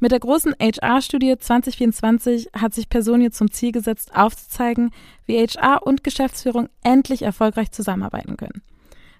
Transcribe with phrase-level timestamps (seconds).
[0.00, 4.90] Mit der großen HR-Studie 2024 hat sich Personio zum Ziel gesetzt, aufzuzeigen,
[5.26, 8.62] wie HR und Geschäftsführung endlich erfolgreich zusammenarbeiten können.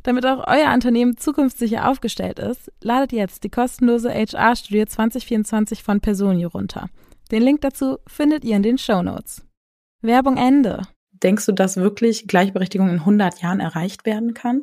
[0.05, 6.49] Damit auch euer Unternehmen zukunftssicher aufgestellt ist, ladet jetzt die kostenlose HR-Studie 2024 von Personio
[6.49, 6.89] runter.
[7.33, 9.43] Den Link dazu findet ihr in den Show Notes.
[10.01, 10.83] Werbung Ende.
[11.11, 14.63] Denkst du, dass wirklich Gleichberechtigung in 100 Jahren erreicht werden kann?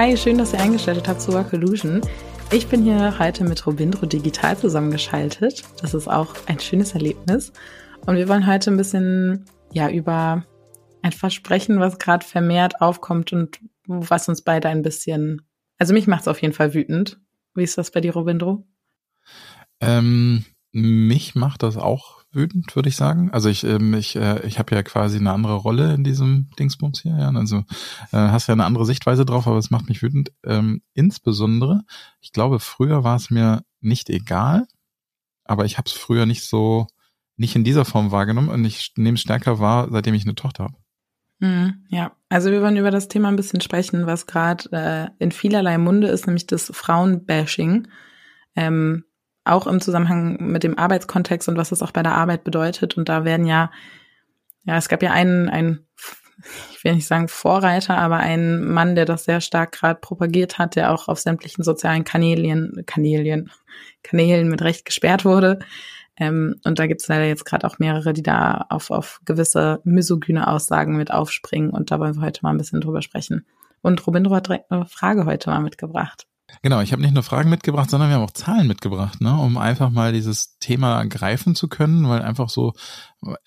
[0.00, 2.00] Hi, schön, dass ihr eingeschaltet habt zu Work Illusion.
[2.52, 5.64] Ich bin hier heute mit Robindro digital zusammengeschaltet.
[5.80, 7.52] Das ist auch ein schönes Erlebnis.
[8.06, 10.44] Und wir wollen heute ein bisschen ja über
[11.02, 15.42] ein Versprechen, was gerade vermehrt aufkommt und was uns beide ein bisschen,
[15.78, 17.18] also mich macht es auf jeden Fall wütend.
[17.56, 18.68] Wie ist das bei dir, Robindro?
[19.80, 23.30] Ähm, mich macht das auch wütend, würde ich sagen.
[23.32, 27.00] Also ich, ähm, ich, äh, ich habe ja quasi eine andere Rolle in diesem Dingsbums
[27.00, 27.16] hier.
[27.16, 27.30] Ja?
[27.30, 27.58] Also
[28.12, 30.32] äh, hast ja eine andere Sichtweise drauf, aber es macht mich wütend.
[30.44, 31.84] Ähm, insbesondere,
[32.20, 34.66] ich glaube, früher war es mir nicht egal,
[35.44, 36.86] aber ich habe es früher nicht so,
[37.36, 40.64] nicht in dieser Form wahrgenommen und ich nehme es stärker wahr, seitdem ich eine Tochter
[40.64, 40.74] habe.
[41.40, 45.30] Mhm, ja, also wir wollen über das Thema ein bisschen sprechen, was gerade äh, in
[45.30, 47.86] vielerlei Munde ist, nämlich das Frauenbashing.
[48.56, 49.04] Ähm,
[49.48, 52.96] auch im Zusammenhang mit dem Arbeitskontext und was es auch bei der Arbeit bedeutet.
[52.96, 53.70] Und da werden ja,
[54.64, 55.86] ja, es gab ja einen, einen,
[56.72, 60.76] ich will nicht sagen Vorreiter, aber einen Mann, der das sehr stark gerade propagiert hat,
[60.76, 63.50] der auch auf sämtlichen sozialen Kanälen, Kanälen,
[64.02, 65.58] Kanälen mit Recht gesperrt wurde.
[66.16, 69.80] Ähm, und da gibt es leider jetzt gerade auch mehrere, die da auf, auf gewisse
[69.84, 71.70] misogyne Aussagen mit aufspringen.
[71.70, 73.46] Und da wollen wir heute mal ein bisschen drüber sprechen.
[73.82, 76.26] Und Robindro hat direkt eine Frage heute mal mitgebracht.
[76.62, 79.58] Genau, ich habe nicht nur Fragen mitgebracht, sondern wir haben auch Zahlen mitgebracht, ne, um
[79.58, 82.72] einfach mal dieses Thema greifen zu können, weil einfach so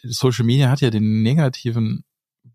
[0.03, 2.03] Social Media hat ja den negativen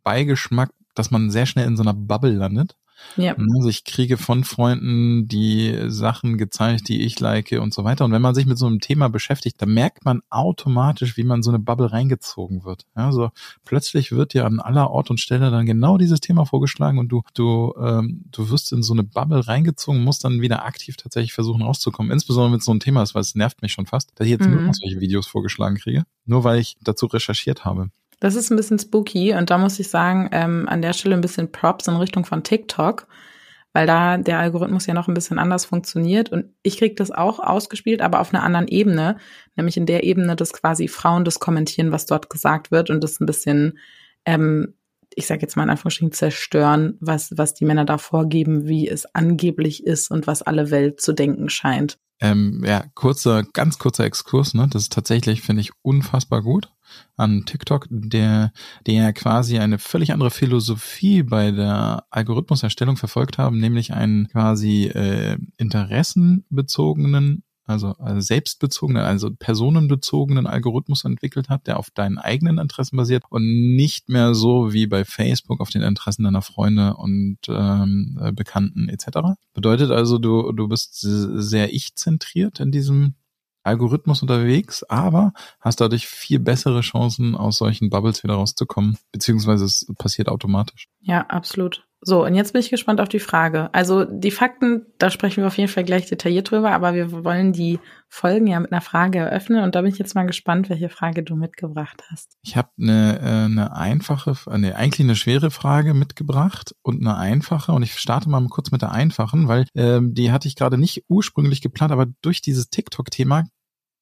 [0.03, 2.77] Beigeschmack, dass man sehr schnell in so einer Bubble landet.
[3.17, 3.35] Ja.
[3.35, 8.05] Also ich kriege von Freunden die Sachen gezeigt, die ich like und so weiter.
[8.05, 11.43] Und wenn man sich mit so einem Thema beschäftigt, dann merkt man automatisch, wie man
[11.43, 12.87] so eine Bubble reingezogen wird.
[12.97, 13.31] Ja, so
[13.65, 17.23] plötzlich wird dir an aller Ort und Stelle dann genau dieses Thema vorgeschlagen und du,
[17.35, 21.63] du, ähm, du wirst in so eine Bubble reingezogen, musst dann wieder aktiv tatsächlich versuchen
[21.63, 22.13] rauszukommen.
[22.13, 24.33] Insbesondere wenn es so ein Thema ist, weil es nervt mich schon fast, dass ich
[24.33, 24.65] jetzt mhm.
[24.65, 27.91] nur solche Videos vorgeschlagen kriege, nur weil ich dazu recherchiert habe.
[28.21, 31.21] Das ist ein bisschen spooky und da muss ich sagen, ähm, an der Stelle ein
[31.21, 33.07] bisschen Props in Richtung von TikTok,
[33.75, 37.41] weil da der Algorithmus ja noch ein bisschen anders funktioniert und ich kriege das auch
[37.41, 39.19] ausgespielt, aber auf einer anderen Ebene,
[39.55, 43.21] nämlich in der Ebene, dass quasi Frauen das kommentieren, was dort gesagt wird und das
[43.21, 43.79] ein bisschen,
[44.25, 44.75] ähm,
[45.15, 49.05] ich sage jetzt mal in Anführungsstrichen, zerstören, was, was die Männer da vorgeben, wie es
[49.15, 51.99] angeblich ist und was alle Welt zu denken scheint.
[52.19, 54.69] Ähm, ja, kurzer, ganz kurzer Exkurs, ne?
[54.71, 56.71] Das ist tatsächlich, finde ich, unfassbar gut
[57.17, 58.53] an TikTok, der,
[58.87, 65.39] der quasi eine völlig andere Philosophie bei der Algorithmuserstellung verfolgt haben, nämlich einen quasi äh,
[65.57, 73.25] interessenbezogenen also, also selbstbezogenen, also personenbezogenen Algorithmus entwickelt hat, der auf deinen eigenen Interessen basiert
[73.29, 78.33] und nicht mehr so wie bei Facebook auf den Interessen deiner Freunde und ähm, äh,
[78.33, 79.37] Bekannten etc.
[79.53, 83.15] Bedeutet also, du, du bist sehr ich-zentriert in diesem
[83.67, 89.87] Algorithmus unterwegs, aber hast dadurch viel bessere Chancen, aus solchen Bubbles wieder rauszukommen, beziehungsweise es
[89.99, 90.89] passiert automatisch.
[91.01, 91.87] Ja, absolut.
[92.03, 93.73] So, und jetzt bin ich gespannt auf die Frage.
[93.75, 97.53] Also die Fakten, da sprechen wir auf jeden Fall gleich detailliert drüber, aber wir wollen
[97.53, 100.89] die Folgen ja mit einer Frage eröffnen und da bin ich jetzt mal gespannt, welche
[100.91, 102.37] Frage du mitgebracht hast.
[102.43, 107.73] Ich habe eine, äh, eine einfache, eine, eigentlich eine schwere Frage mitgebracht und eine einfache
[107.73, 111.05] und ich starte mal kurz mit der einfachen, weil ähm, die hatte ich gerade nicht
[111.09, 113.47] ursprünglich geplant, aber durch dieses TikTok-Thema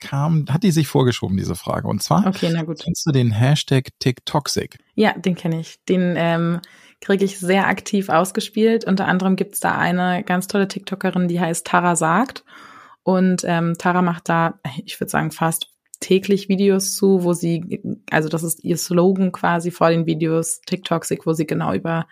[0.04, 1.88] kam, hat die sich vorgeschoben, diese Frage.
[1.88, 2.80] Und zwar, okay, na gut.
[2.82, 4.78] kennst du den Hashtag TikToxic?
[4.94, 5.82] Ja, den kenne ich.
[5.88, 6.60] Den ähm,
[7.00, 8.84] kriege ich sehr aktiv ausgespielt.
[8.84, 12.44] Unter anderem gibt's da eine ganz tolle TikTokerin, die heißt Tara Sagt.
[13.02, 15.68] Und ähm, Tara macht da, ich würde sagen, fast
[16.00, 17.80] täglich Videos zu, wo sie,
[18.10, 22.06] also das ist ihr Slogan quasi vor den Videos, TikToksig, wo sie genau über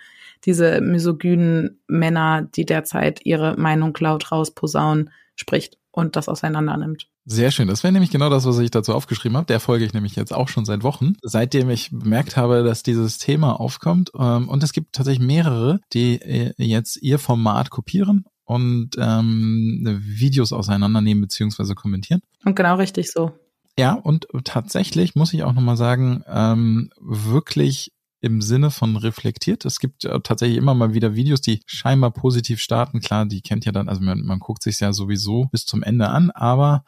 [0.45, 7.09] diese misogynen Männer, die derzeit ihre Meinung laut rausposaunen, spricht und das auseinander nimmt.
[7.25, 7.69] Sehr schön.
[7.69, 9.47] Das wäre nämlich genau das, was ich dazu aufgeschrieben habe.
[9.47, 13.19] Der folge ich nämlich jetzt auch schon seit Wochen, seitdem ich bemerkt habe, dass dieses
[13.19, 14.11] Thema aufkommt.
[14.19, 20.53] Ähm, und es gibt tatsächlich mehrere, die äh, jetzt ihr Format kopieren und ähm, Videos
[20.53, 22.23] auseinandernehmen beziehungsweise kommentieren.
[22.45, 23.33] Und genau richtig so.
[23.79, 29.65] Ja, und tatsächlich muss ich auch nochmal sagen, ähm, wirklich im Sinne von reflektiert.
[29.65, 33.01] Es gibt äh, tatsächlich immer mal wieder Videos, die scheinbar positiv starten.
[33.01, 36.09] Klar, die kennt ja dann, also man, man guckt sich ja sowieso bis zum Ende
[36.09, 36.85] an, aber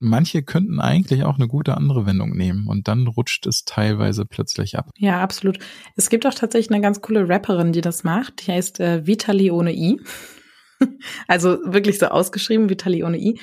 [0.00, 4.76] manche könnten eigentlich auch eine gute andere Wendung nehmen und dann rutscht es teilweise plötzlich
[4.76, 4.90] ab.
[4.96, 5.58] Ja, absolut.
[5.94, 8.46] Es gibt auch tatsächlich eine ganz coole Rapperin, die das macht.
[8.46, 10.00] Die heißt äh, Vitali ohne I.
[11.28, 13.38] also wirklich so ausgeschrieben, Vitali ohne I.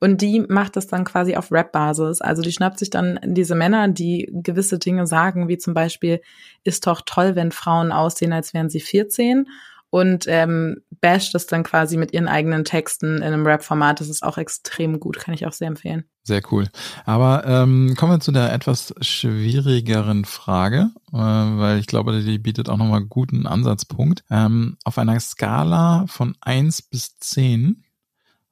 [0.00, 2.20] Und die macht das dann quasi auf Rap-Basis.
[2.20, 6.20] Also die schnappt sich dann diese Männer, die gewisse Dinge sagen, wie zum Beispiel,
[6.64, 9.48] ist doch toll, wenn Frauen aussehen, als wären sie 14
[9.90, 14.00] und ähm, basht das dann quasi mit ihren eigenen Texten in einem Rap-Format.
[14.00, 16.04] Das ist auch extrem gut, kann ich auch sehr empfehlen.
[16.24, 16.68] Sehr cool.
[17.06, 22.68] Aber ähm, kommen wir zu der etwas schwierigeren Frage, äh, weil ich glaube, die bietet
[22.68, 24.24] auch nochmal guten Ansatzpunkt.
[24.30, 27.84] Ähm, auf einer Skala von eins bis zehn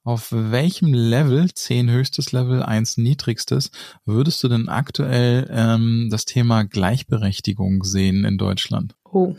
[0.06, 3.72] auf welchem Level, 10 höchstes Level, 1 niedrigstes,
[4.04, 8.94] würdest du denn aktuell ähm, das Thema Gleichberechtigung sehen in Deutschland?
[9.02, 9.34] Oh,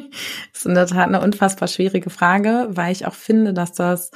[0.52, 4.10] ist in der Tat eine unfassbar schwierige Frage, weil ich auch finde, dass das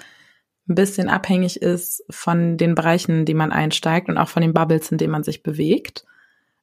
[0.69, 4.53] ein bisschen abhängig ist von den Bereichen, in die man einsteigt und auch von den
[4.53, 6.05] Bubbles, in denen man sich bewegt.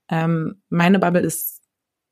[0.09, 1.61] Ähm, meine Bubble ist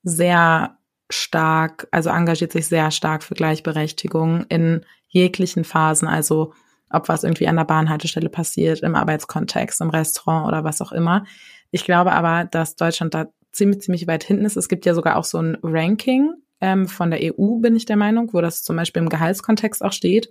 [0.04, 0.78] sehr
[1.10, 6.54] stark, also engagiert sich sehr stark für Gleichberechtigung in jeglichen Phasen, also
[6.90, 11.26] ob was irgendwie an der Bahnhaltestelle passiert, im Arbeitskontext, im Restaurant oder was auch immer.
[11.72, 14.58] Ich glaube aber, dass Deutschland da ziemlich, ziemlich weit hinten ist.
[14.58, 17.98] Es gibt ja sogar auch so ein Ranking ähm, von der EU, bin ich der
[17.98, 20.30] Meinung, wo das zum Beispiel im Gehaltskontext auch steht.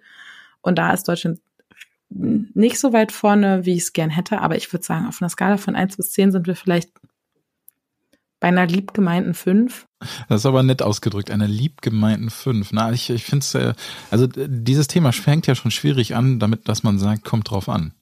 [0.62, 1.40] Und da ist Deutschland
[2.10, 5.28] nicht so weit vorne, wie ich es gern hätte, aber ich würde sagen, auf einer
[5.28, 6.90] Skala von eins bis zehn sind wir vielleicht
[8.40, 9.86] bei einer liebgemeinten fünf.
[10.28, 12.72] Das ist aber nett ausgedrückt, einer liebgemeinten fünf.
[12.72, 13.74] Na, ich, ich finde es, äh,
[14.10, 17.92] also dieses Thema fängt ja schon schwierig an, damit, dass man sagt, kommt drauf an.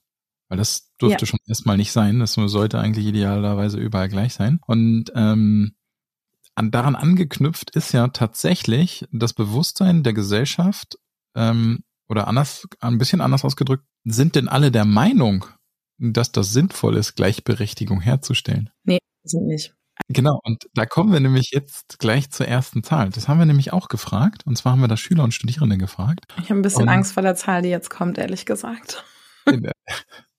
[0.49, 1.27] Weil das durfte ja.
[1.27, 2.21] schon erstmal nicht sein.
[2.21, 4.61] Das sollte eigentlich idealerweise überall gleich sein.
[4.67, 5.75] Und ähm,
[6.59, 10.99] an, daran angeknüpft ist ja tatsächlich das Bewusstsein der Gesellschaft,
[11.35, 15.45] ähm, oder anders, ein bisschen anders ausgedrückt, sind denn alle der Meinung,
[15.99, 18.71] dass das sinnvoll ist, Gleichberechtigung herzustellen?
[18.85, 19.75] Nee, sind nicht.
[20.09, 23.11] Genau, und da kommen wir nämlich jetzt gleich zur ersten Zahl.
[23.11, 24.47] Das haben wir nämlich auch gefragt.
[24.47, 26.21] Und zwar haben wir da Schüler und Studierende gefragt.
[26.39, 29.05] Ich habe ein bisschen und Angst vor der Zahl, die jetzt kommt, ehrlich gesagt.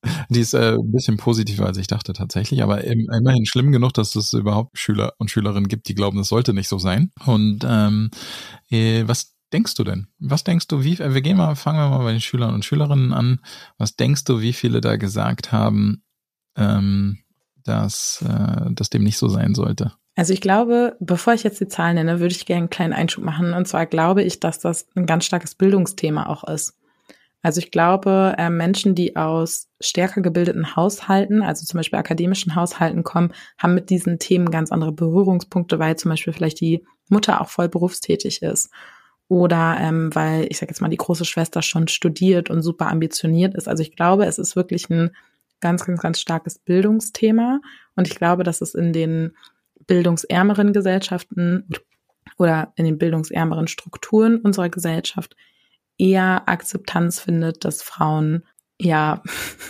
[0.29, 4.15] Die ist äh, ein bisschen positiver, als ich dachte tatsächlich, aber immerhin schlimm genug, dass
[4.15, 7.11] es überhaupt Schüler und Schülerinnen gibt, die glauben, das sollte nicht so sein.
[7.25, 8.09] Und ähm,
[8.69, 10.07] äh, was denkst du denn?
[10.19, 13.13] Was denkst du, wie, wir gehen mal, fangen wir mal bei den Schülern und Schülerinnen
[13.13, 13.39] an.
[13.77, 16.03] Was denkst du, wie viele da gesagt haben,
[16.55, 17.19] ähm,
[17.63, 19.93] dass äh, das dem nicht so sein sollte.
[20.15, 23.23] Also ich glaube, bevor ich jetzt die Zahlen nenne, würde ich gerne einen kleinen Einschub
[23.23, 23.53] machen.
[23.53, 26.78] Und zwar glaube ich, dass das ein ganz starkes Bildungsthema auch ist.
[27.41, 33.03] Also ich glaube, äh, Menschen, die aus stärker gebildeten Haushalten, also zum Beispiel akademischen Haushalten
[33.03, 37.49] kommen, haben mit diesen Themen ganz andere Berührungspunkte, weil zum Beispiel vielleicht die Mutter auch
[37.49, 38.69] voll berufstätig ist.
[39.29, 43.55] Oder ähm, weil, ich sage jetzt mal, die große Schwester schon studiert und super ambitioniert
[43.55, 43.67] ist.
[43.67, 45.11] Also ich glaube, es ist wirklich ein
[45.61, 47.61] ganz, ganz, ganz starkes Bildungsthema.
[47.95, 49.35] Und ich glaube, dass es in den
[49.87, 51.67] bildungsärmeren Gesellschaften
[52.37, 55.35] oder in den bildungsärmeren Strukturen unserer Gesellschaft
[55.99, 58.43] eher Akzeptanz findet, dass Frauen
[58.79, 59.21] ja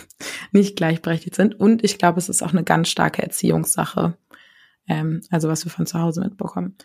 [0.52, 1.58] nicht gleichberechtigt sind.
[1.58, 4.16] Und ich glaube, es ist auch eine ganz starke Erziehungssache.
[4.88, 6.76] Ähm, also was wir von zu Hause mitbekommen.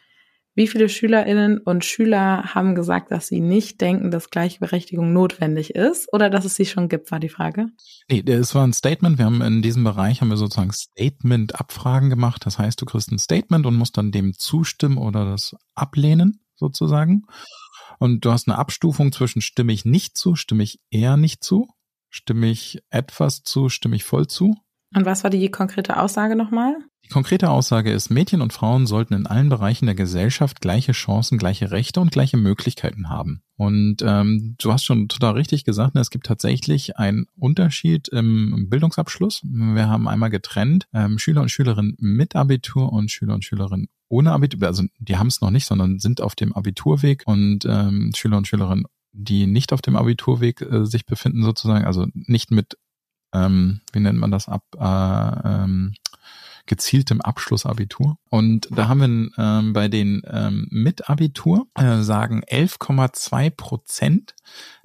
[0.57, 6.11] Wie viele Schülerinnen und Schüler haben gesagt, dass sie nicht denken, dass Gleichberechtigung notwendig ist
[6.13, 7.67] oder dass es sie schon gibt, war die Frage?
[8.09, 9.17] Nee, es war ein Statement.
[9.17, 12.45] Wir haben in diesem Bereich haben wir sozusagen Statement-Abfragen gemacht.
[12.45, 17.23] Das heißt, du kriegst ein Statement und musst dann dem zustimmen oder das ablehnen, sozusagen.
[17.99, 21.67] Und du hast eine Abstufung zwischen stimme ich nicht zu, stimme ich eher nicht zu,
[22.09, 24.55] stimme ich etwas zu, stimme ich voll zu.
[24.95, 26.75] Und was war die konkrete Aussage nochmal?
[27.05, 31.37] Die konkrete Aussage ist, Mädchen und Frauen sollten in allen Bereichen der Gesellschaft gleiche Chancen,
[31.37, 33.43] gleiche Rechte und gleiche Möglichkeiten haben.
[33.57, 38.69] Und ähm, du hast schon total richtig gesagt, ne, es gibt tatsächlich einen Unterschied im
[38.69, 39.41] Bildungsabschluss.
[39.43, 44.31] Wir haben einmal getrennt ähm, Schüler und Schülerinnen mit Abitur und Schüler und Schülerinnen ohne
[44.31, 44.67] Abitur.
[44.67, 48.47] Also die haben es noch nicht, sondern sind auf dem Abiturweg und ähm, Schüler und
[48.47, 48.85] Schülerinnen
[49.15, 52.77] die nicht auf dem Abiturweg äh, sich befinden sozusagen, also nicht mit,
[53.33, 55.93] ähm, wie nennt man das ab, äh, ähm,
[56.65, 58.17] gezieltem Abschlussabitur.
[58.29, 64.35] Und da haben wir ähm, bei den ähm, mit Abitur äh, sagen 11,2 Prozent,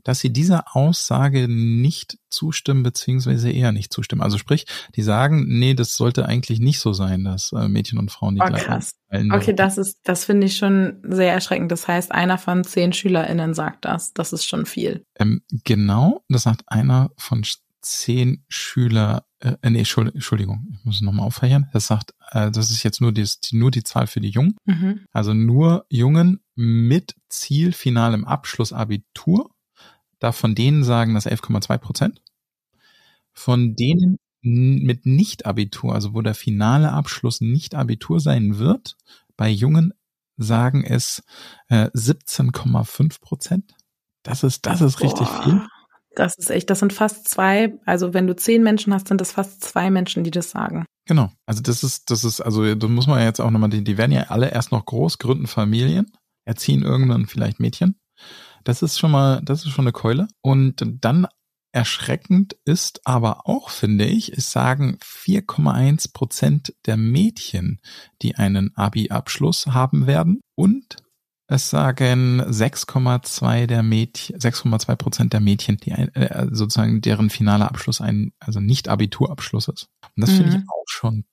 [0.05, 4.23] dass sie dieser Aussage nicht zustimmen beziehungsweise eher nicht zustimmen.
[4.23, 8.11] Also sprich, die sagen, nee, das sollte eigentlich nicht so sein, dass äh, Mädchen und
[8.11, 8.95] Frauen die oh, krass.
[9.11, 11.73] Okay, das ist, das finde ich schon sehr erschreckend.
[11.73, 14.13] Das heißt, einer von zehn SchülerInnen sagt das.
[14.13, 15.05] Das ist schon viel.
[15.19, 17.45] Ähm, genau, das sagt einer von
[17.83, 21.69] zehn Schüler, äh, äh nee, Entschuldigung, ich muss nochmal aufhören.
[21.73, 24.57] Das sagt, äh, das ist jetzt nur die, nur die Zahl für die Jungen.
[24.65, 25.07] Mhm.
[25.13, 29.51] Also nur Jungen mit Ziel finalem Abschluss Abitur.
[30.19, 32.23] Da von denen sagen das 11,2 Prozent.
[33.33, 38.97] Von denen mit Nicht-Abitur, also wo der finale Abschluss nicht Abitur sein wird,
[39.37, 39.93] bei Jungen
[40.37, 41.23] sagen es
[41.69, 43.75] äh, 17,5 Prozent.
[44.23, 45.05] Das ist, das ist Boah.
[45.05, 45.63] richtig viel.
[46.17, 49.33] Das ist echt, das sind fast zwei, also wenn du zehn Menschen hast, sind das
[49.33, 50.85] fast zwei Menschen, die das sagen.
[51.07, 51.31] Genau.
[51.47, 54.13] Also das ist, das ist, also da muss man jetzt auch nochmal, die, die werden
[54.13, 56.11] ja alle erst noch groß, gründen Familien,
[56.45, 57.97] erziehen irgendwann vielleicht Mädchen.
[58.65, 60.29] Das ist schon mal, das ist schon eine Keule.
[60.43, 61.27] Und dann
[61.73, 67.81] erschreckend ist aber auch, finde ich, es sagen 4,1 Prozent der Mädchen,
[68.23, 70.97] die einen Abi-Abschluss haben werden und
[71.51, 77.67] es sagen 6,2 der Mädchen, 6,2 Prozent der Mädchen, die ein, äh, sozusagen deren finaler
[77.67, 79.89] Abschluss ein, also nicht Abiturabschluss ist.
[80.17, 80.37] Und das mhm.
[80.37, 81.25] finde ich auch schon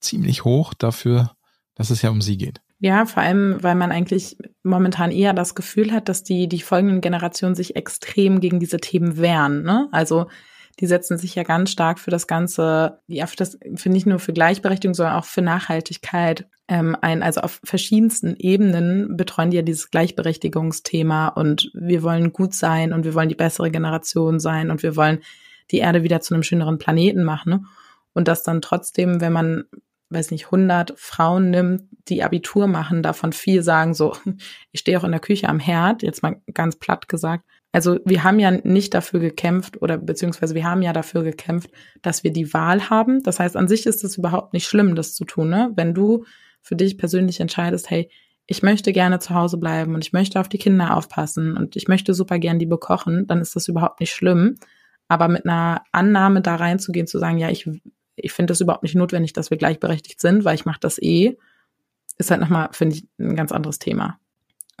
[0.00, 1.32] ziemlich hoch dafür,
[1.74, 2.62] dass es ja um sie geht.
[2.78, 7.02] Ja, vor allem, weil man eigentlich momentan eher das Gefühl hat, dass die, die folgenden
[7.02, 9.62] Generationen sich extrem gegen diese Themen wehren.
[9.62, 9.88] Ne?
[9.92, 10.28] Also
[10.80, 14.18] die setzen sich ja ganz stark für das Ganze, ja, für das, für nicht nur
[14.18, 17.22] für Gleichberechtigung, sondern auch für Nachhaltigkeit ähm, ein.
[17.22, 23.04] Also auf verschiedensten Ebenen betreuen die ja dieses Gleichberechtigungsthema und wir wollen gut sein und
[23.04, 25.20] wir wollen die bessere Generation sein und wir wollen
[25.70, 27.66] die Erde wieder zu einem schöneren Planeten machen.
[28.12, 29.64] Und das dann trotzdem, wenn man
[30.10, 34.16] weiß nicht, 100 Frauen nimmt, die Abitur machen, davon viel sagen so,
[34.72, 37.44] ich stehe auch in der Küche am Herd, jetzt mal ganz platt gesagt,
[37.76, 42.24] also wir haben ja nicht dafür gekämpft oder beziehungsweise wir haben ja dafür gekämpft, dass
[42.24, 43.22] wir die Wahl haben.
[43.22, 45.50] Das heißt, an sich ist es überhaupt nicht schlimm, das zu tun.
[45.50, 45.72] Ne?
[45.76, 46.24] Wenn du
[46.62, 48.10] für dich persönlich entscheidest, hey,
[48.46, 51.86] ich möchte gerne zu Hause bleiben und ich möchte auf die Kinder aufpassen und ich
[51.86, 54.54] möchte super gern die bekochen, dann ist das überhaupt nicht schlimm.
[55.08, 57.68] Aber mit einer Annahme da reinzugehen, zu sagen, ja, ich,
[58.14, 61.36] ich finde das überhaupt nicht notwendig, dass wir gleichberechtigt sind, weil ich mache das eh,
[62.16, 64.18] ist halt nochmal, finde ich, ein ganz anderes Thema.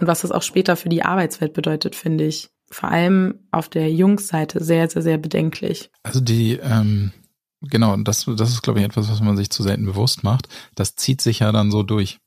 [0.00, 3.92] Und was das auch später für die Arbeitswelt bedeutet, finde ich, vor allem auf der
[3.92, 5.90] Jungsseite sehr, sehr, sehr bedenklich.
[6.02, 7.12] Also die, ähm,
[7.60, 10.48] genau, das, das ist, glaube ich, etwas, was man sich zu selten bewusst macht.
[10.74, 12.18] Das zieht sich ja dann so durch.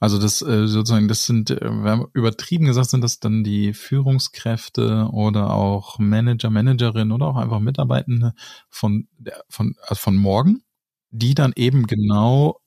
[0.00, 3.72] Also das äh, sozusagen, das sind, äh, wir haben übertrieben gesagt, sind das dann die
[3.72, 8.34] Führungskräfte oder auch Manager, Managerinnen oder auch einfach Mitarbeitende
[8.68, 9.08] von,
[9.48, 10.62] von, also von morgen,
[11.10, 12.60] die dann eben genau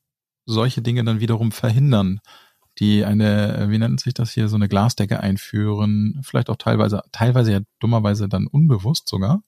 [0.45, 2.21] solche Dinge dann wiederum verhindern
[2.79, 7.51] die eine, wie nennt sich das hier, so eine Glasdecke einführen, vielleicht auch teilweise, teilweise
[7.51, 9.41] ja dummerweise dann unbewusst sogar,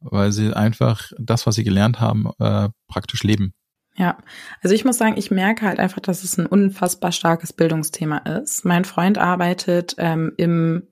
[0.00, 3.54] weil sie einfach das, was sie gelernt haben, äh, praktisch leben.
[3.96, 4.16] Ja,
[4.62, 8.64] also ich muss sagen, ich merke halt einfach, dass es ein unfassbar starkes Bildungsthema ist.
[8.64, 10.86] Mein Freund arbeitet ähm, im,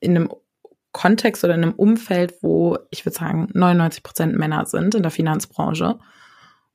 [0.00, 0.30] in einem
[0.92, 5.10] Kontext oder in einem Umfeld, wo ich würde sagen 99 Prozent Männer sind in der
[5.10, 5.98] Finanzbranche.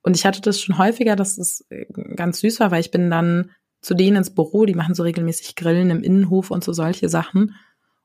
[0.03, 3.09] Und ich hatte das schon häufiger, dass es äh, ganz süß war, weil ich bin
[3.09, 3.49] dann
[3.81, 7.55] zu denen ins Büro, die machen so regelmäßig Grillen im Innenhof und so solche Sachen.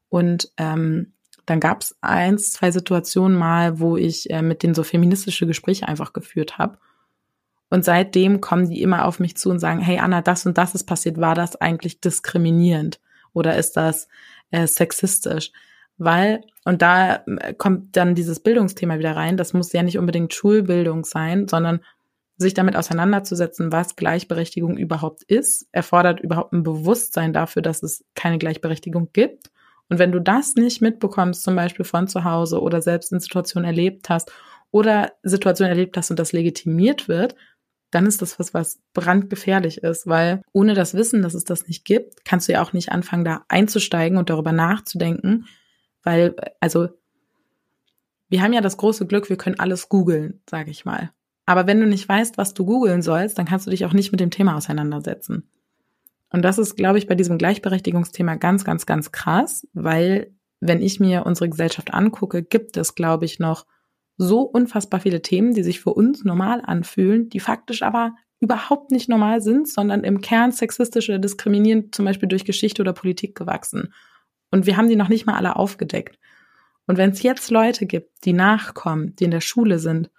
[0.09, 1.13] Und ähm,
[1.45, 5.87] dann gab es eins, zwei Situationen mal, wo ich äh, mit denen so feministische Gespräche
[5.87, 6.79] einfach geführt habe.
[7.69, 10.75] Und seitdem kommen die immer auf mich zu und sagen, hey Anna, das und das
[10.75, 13.01] ist passiert, war das eigentlich diskriminierend
[13.33, 14.09] oder ist das
[14.51, 15.53] äh, sexistisch?
[15.99, 20.35] Weil, und da äh, kommt dann dieses Bildungsthema wieder rein, das muss ja nicht unbedingt
[20.35, 21.81] Schulbildung sein, sondern
[22.37, 28.39] sich damit auseinanderzusetzen, was Gleichberechtigung überhaupt ist, erfordert überhaupt ein Bewusstsein dafür, dass es keine
[28.39, 29.51] Gleichberechtigung gibt.
[29.89, 33.67] Und wenn du das nicht mitbekommst, zum Beispiel von zu Hause oder selbst in Situationen
[33.67, 34.31] erlebt hast
[34.71, 37.35] oder Situationen erlebt hast und das legitimiert wird,
[37.91, 41.85] dann ist das was, was brandgefährlich ist, weil ohne das Wissen, dass es das nicht
[41.85, 45.47] gibt, kannst du ja auch nicht anfangen, da einzusteigen und darüber nachzudenken,
[46.03, 46.89] weil, also,
[48.29, 51.11] wir haben ja das große Glück, wir können alles googeln, sage ich mal.
[51.47, 54.11] Aber wenn du nicht weißt, was du googeln sollst, dann kannst du dich auch nicht
[54.11, 55.49] mit dem Thema auseinandersetzen.
[56.31, 60.99] Und das ist, glaube ich, bei diesem Gleichberechtigungsthema ganz, ganz, ganz krass, weil wenn ich
[60.99, 63.67] mir unsere Gesellschaft angucke, gibt es, glaube ich, noch
[64.17, 69.09] so unfassbar viele Themen, die sich für uns normal anfühlen, die faktisch aber überhaupt nicht
[69.09, 73.93] normal sind, sondern im Kern sexistisch oder diskriminierend, zum Beispiel durch Geschichte oder Politik gewachsen.
[74.51, 76.19] Und wir haben die noch nicht mal alle aufgedeckt.
[76.87, 80.11] Und wenn es jetzt Leute gibt, die nachkommen, die in der Schule sind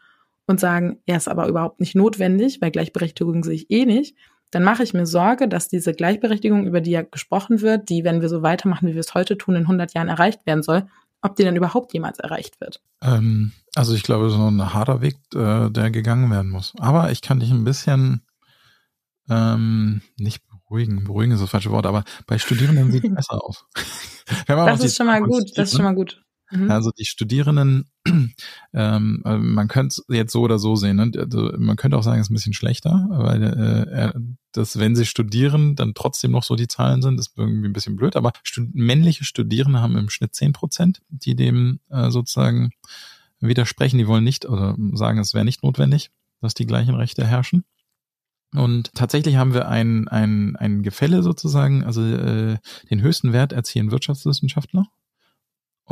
[0.47, 4.15] und sagen, er ist aber überhaupt nicht notwendig, weil Gleichberechtigung sehe ich eh nicht,
[4.51, 8.21] dann mache ich mir Sorge, dass diese Gleichberechtigung, über die ja gesprochen wird, die, wenn
[8.21, 10.87] wir so weitermachen, wie wir es heute tun, in 100 Jahren erreicht werden soll,
[11.21, 12.81] ob die dann überhaupt jemals erreicht wird.
[13.01, 16.73] Ähm, also ich glaube, so ein harter Weg, äh, der gegangen werden muss.
[16.79, 18.21] Aber ich kann dich ein bisschen
[19.29, 23.65] ähm, nicht beruhigen, beruhigen ist das falsche Wort, aber bei Studierenden sieht es besser aus.
[24.47, 26.23] das ist schon mal gut, das ist schon mal gut.
[26.51, 26.71] Mhm.
[26.71, 27.89] Also die Studierenden,
[28.73, 30.97] ähm, äh, man könnte es jetzt so oder so sehen.
[30.97, 31.11] Ne?
[31.17, 34.19] Also man könnte auch sagen, es ist ein bisschen schlechter, weil äh,
[34.53, 37.95] dass wenn sie studieren, dann trotzdem noch so die Zahlen sind, ist irgendwie ein bisschen
[37.95, 38.15] blöd.
[38.15, 42.71] Aber stud männliche Studierende haben im Schnitt zehn Prozent, die dem äh, sozusagen
[43.39, 43.97] widersprechen.
[43.97, 46.11] Die wollen nicht oder sagen, es wäre nicht notwendig,
[46.41, 47.65] dass die gleichen Rechte herrschen.
[48.53, 52.57] Und tatsächlich haben wir ein, ein, ein Gefälle sozusagen, also äh,
[52.89, 54.87] den höchsten Wert erzielen Wirtschaftswissenschaftler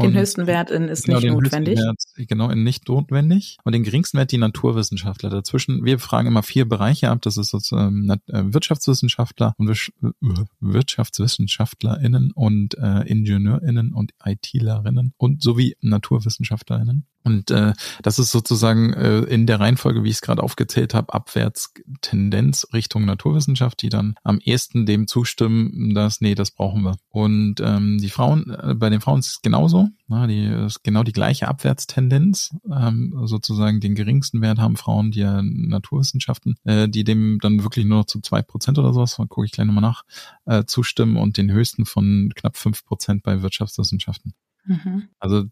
[0.01, 1.77] den höchsten Wert in ist genau, nicht notwendig.
[1.77, 3.57] Wert, genau, in nicht notwendig.
[3.63, 5.29] Und den geringsten Wert die Naturwissenschaftler.
[5.29, 7.21] Dazwischen, wir fragen immer vier Bereiche ab.
[7.21, 10.13] Das ist sozusagen äh, Wirtschaftswissenschaftler und äh,
[10.59, 17.07] WirtschaftswissenschaftlerInnen und äh, IngenieurInnen und ITlerinnen und sowie NaturwissenschaftlerInnen.
[17.25, 21.11] Und äh, das ist sozusagen äh, in der Reihenfolge, wie ich es gerade aufgezählt habe,
[21.11, 26.97] abwärts Tendenz Richtung Naturwissenschaft, die dann am ehesten dem zustimmen, dass, nee, das brauchen wir.
[27.09, 29.89] Und ähm, die Frauen, äh, bei den Frauen ist es genauso.
[30.07, 32.55] Na, die ist genau die gleiche Abwärtstendenz.
[32.71, 37.85] Ähm, sozusagen den geringsten Wert haben Frauen, die ja Naturwissenschaften, äh, die dem dann wirklich
[37.85, 40.03] nur noch zu zwei Prozent oder sowas, gucke ich gleich nochmal nach,
[40.45, 44.35] äh, zustimmen und den höchsten von knapp fünf Prozent bei Wirtschaftswissenschaften.
[44.65, 45.09] Mhm.
[45.19, 45.45] Also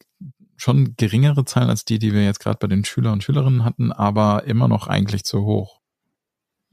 [0.64, 3.92] schon geringere Zahlen als die, die wir jetzt gerade bei den Schüler und Schülerinnen hatten,
[3.92, 5.82] aber immer noch eigentlich zu hoch.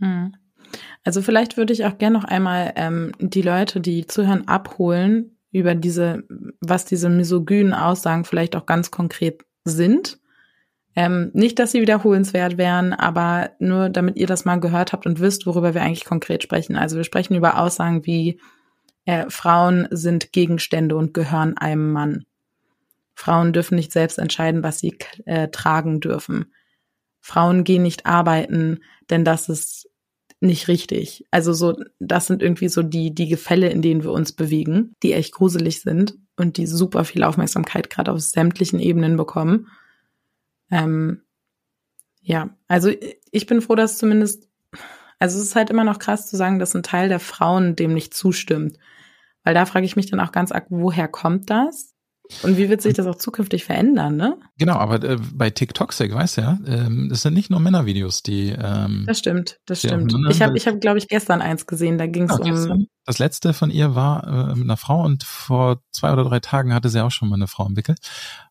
[0.00, 0.34] Hm.
[1.04, 5.74] Also vielleicht würde ich auch gerne noch einmal ähm, die Leute, die zuhören, abholen über
[5.74, 6.22] diese,
[6.60, 10.20] was diese misogynen Aussagen vielleicht auch ganz konkret sind.
[10.94, 15.18] Ähm, nicht, dass sie wiederholenswert wären, aber nur damit ihr das mal gehört habt und
[15.18, 16.76] wisst, worüber wir eigentlich konkret sprechen.
[16.76, 18.40] Also wir sprechen über Aussagen wie
[19.04, 22.24] äh, Frauen sind Gegenstände und gehören einem Mann.
[23.20, 26.54] Frauen dürfen nicht selbst entscheiden, was sie äh, tragen dürfen.
[27.20, 28.80] Frauen gehen nicht arbeiten,
[29.10, 29.90] denn das ist
[30.40, 31.26] nicht richtig.
[31.30, 35.12] Also so, das sind irgendwie so die, die Gefälle, in denen wir uns bewegen, die
[35.12, 39.66] echt gruselig sind und die super viel Aufmerksamkeit gerade auf sämtlichen Ebenen bekommen.
[40.70, 41.20] Ähm,
[42.22, 42.90] ja, also
[43.30, 44.48] ich bin froh, dass zumindest,
[45.18, 47.92] also es ist halt immer noch krass zu sagen, dass ein Teil der Frauen dem
[47.92, 48.78] nicht zustimmt.
[49.44, 51.94] Weil da frage ich mich dann auch ganz arg, woher kommt das?
[52.42, 54.38] Und wie wird sich das auch zukünftig verändern, ne?
[54.58, 58.50] Genau, aber äh, bei TikTok, weißt du ja, ähm, das sind nicht nur Männervideos, die.
[58.50, 60.14] Ähm, das stimmt, das stimmt.
[60.30, 62.50] Ich habe, ich hab, glaube ich, gestern eins gesehen, da ging es ja, um.
[62.50, 62.86] Gestern.
[63.04, 66.72] Das letzte von ihr war äh, mit einer Frau und vor zwei oder drei Tagen
[66.72, 67.98] hatte sie auch schon mal eine Frau entwickelt,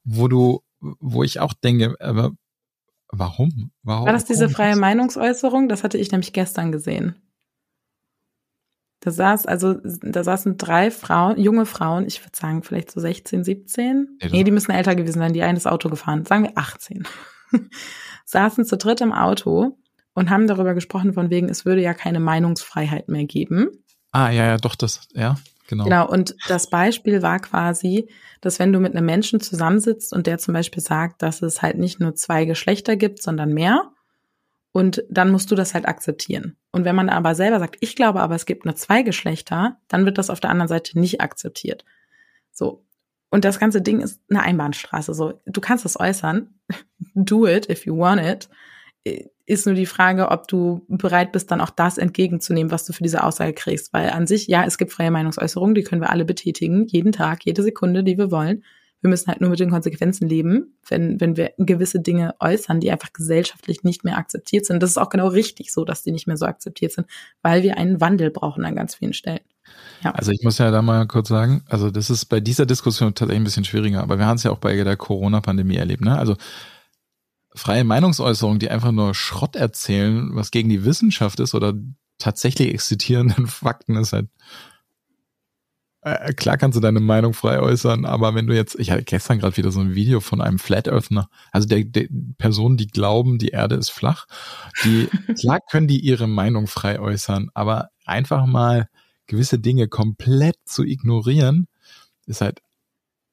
[0.03, 2.31] wo du, wo ich auch denke, aber
[3.11, 3.71] warum?
[3.83, 5.69] warum war das diese freie Meinungsäußerung?
[5.69, 7.15] Das hatte ich nämlich gestern gesehen.
[9.01, 13.45] Da saß, also, da saßen drei Frauen, junge Frauen, ich würde sagen, vielleicht so 16,
[13.45, 14.17] 17.
[14.21, 17.07] Ja, nee, die müssen älter gewesen sein, die ein das Auto gefahren, sagen wir 18.
[18.25, 19.77] saßen zu dritt im Auto
[20.13, 23.69] und haben darüber gesprochen, von wegen, es würde ja keine Meinungsfreiheit mehr geben.
[24.11, 25.85] Ah, ja, ja, doch, das, ja, genau.
[25.85, 28.09] Genau, und das Beispiel war quasi,
[28.41, 31.77] dass wenn du mit einem Menschen zusammensitzt und der zum Beispiel sagt, dass es halt
[31.77, 33.91] nicht nur zwei Geschlechter gibt, sondern mehr,
[34.71, 36.55] und dann musst du das halt akzeptieren.
[36.71, 40.05] Und wenn man aber selber sagt, ich glaube aber, es gibt nur zwei Geschlechter, dann
[40.05, 41.85] wird das auf der anderen Seite nicht akzeptiert.
[42.51, 42.85] So.
[43.31, 45.13] Und das ganze Ding ist eine Einbahnstraße.
[45.13, 46.53] So, du kannst es äußern.
[47.15, 48.49] Do it if you want it.
[49.45, 53.03] Ist nur die Frage, ob du bereit bist, dann auch das entgegenzunehmen, was du für
[53.03, 53.93] diese Aussage kriegst.
[53.93, 57.45] Weil an sich, ja, es gibt freie Meinungsäußerung, die können wir alle betätigen, jeden Tag,
[57.45, 58.63] jede Sekunde, die wir wollen.
[59.01, 62.91] Wir müssen halt nur mit den Konsequenzen leben, wenn, wenn wir gewisse Dinge äußern, die
[62.91, 64.83] einfach gesellschaftlich nicht mehr akzeptiert sind.
[64.83, 67.07] Das ist auch genau richtig so, dass die nicht mehr so akzeptiert sind,
[67.41, 69.39] weil wir einen Wandel brauchen an ganz vielen Stellen.
[70.03, 70.11] Ja.
[70.11, 73.41] Also ich muss ja da mal kurz sagen, also das ist bei dieser Diskussion tatsächlich
[73.41, 76.17] ein bisschen schwieriger, aber wir haben es ja auch bei der Corona-Pandemie erlebt, ne?
[76.17, 76.35] Also
[77.53, 81.73] freie Meinungsäußerungen, die einfach nur Schrott erzählen, was gegen die Wissenschaft ist oder
[82.17, 84.29] tatsächlich existierenden Fakten ist halt
[86.01, 89.39] äh, klar kannst du deine Meinung frei äußern, aber wenn du jetzt, ich hatte gestern
[89.39, 92.07] gerade wieder so ein Video von einem Flat Earthner, also der, der
[92.37, 94.25] Personen, die glauben, die Erde ist flach,
[94.83, 95.09] die,
[95.39, 98.87] klar können die ihre Meinung frei äußern, aber einfach mal
[99.27, 101.67] gewisse Dinge komplett zu ignorieren,
[102.25, 102.61] ist halt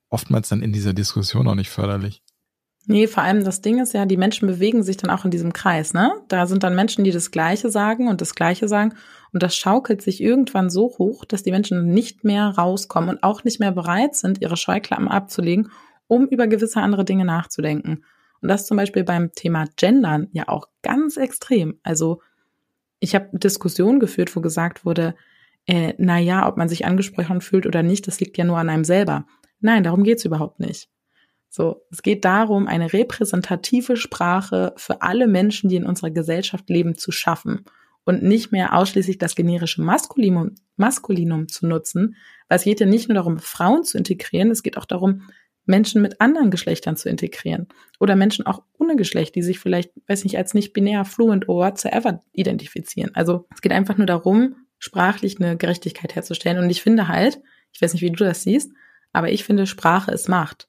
[0.09, 2.23] oftmals dann in dieser Diskussion auch nicht förderlich.
[2.89, 5.53] Nee, vor allem das Ding ist ja, die Menschen bewegen sich dann auch in diesem
[5.53, 6.13] Kreis, ne?
[6.29, 8.95] Da sind dann Menschen, die das Gleiche sagen und das Gleiche sagen.
[9.33, 13.43] Und das schaukelt sich irgendwann so hoch, dass die Menschen nicht mehr rauskommen und auch
[13.43, 15.71] nicht mehr bereit sind, ihre Scheuklappen abzulegen,
[16.07, 18.05] um über gewisse andere Dinge nachzudenken.
[18.41, 21.81] Und das zum Beispiel beim Thema Gendern ja auch ganz extrem.
[21.83, 22.23] Also
[23.01, 25.17] ich habe Diskussionen geführt, wo gesagt wurde,
[25.67, 28.69] äh, na ja, ob man sich angesprochen fühlt oder nicht, das liegt ja nur an
[28.69, 29.27] einem selber.
[29.59, 30.89] Nein, darum geht's überhaupt nicht.
[31.57, 36.97] So, es geht darum, eine repräsentative Sprache für alle Menschen, die in unserer Gesellschaft leben,
[36.97, 37.65] zu schaffen
[38.05, 42.17] und nicht mehr ausschließlich das generische Maskulinum, Maskulinum zu nutzen,
[42.51, 45.23] weil es geht ja nicht nur darum, Frauen zu integrieren, es geht auch darum,
[45.65, 47.69] Menschen mit anderen Geschlechtern zu integrieren
[48.01, 51.69] oder Menschen auch ohne Geschlecht, die sich vielleicht, weiß nicht, als nicht binär, fluent oder
[51.69, 53.13] whatsoever identifizieren.
[53.15, 56.63] Also es geht einfach nur darum, sprachlich eine Gerechtigkeit herzustellen.
[56.63, 57.41] Und ich finde halt,
[57.73, 58.73] ich weiß nicht, wie du das siehst,
[59.15, 60.69] aber ich finde, Sprache ist Macht.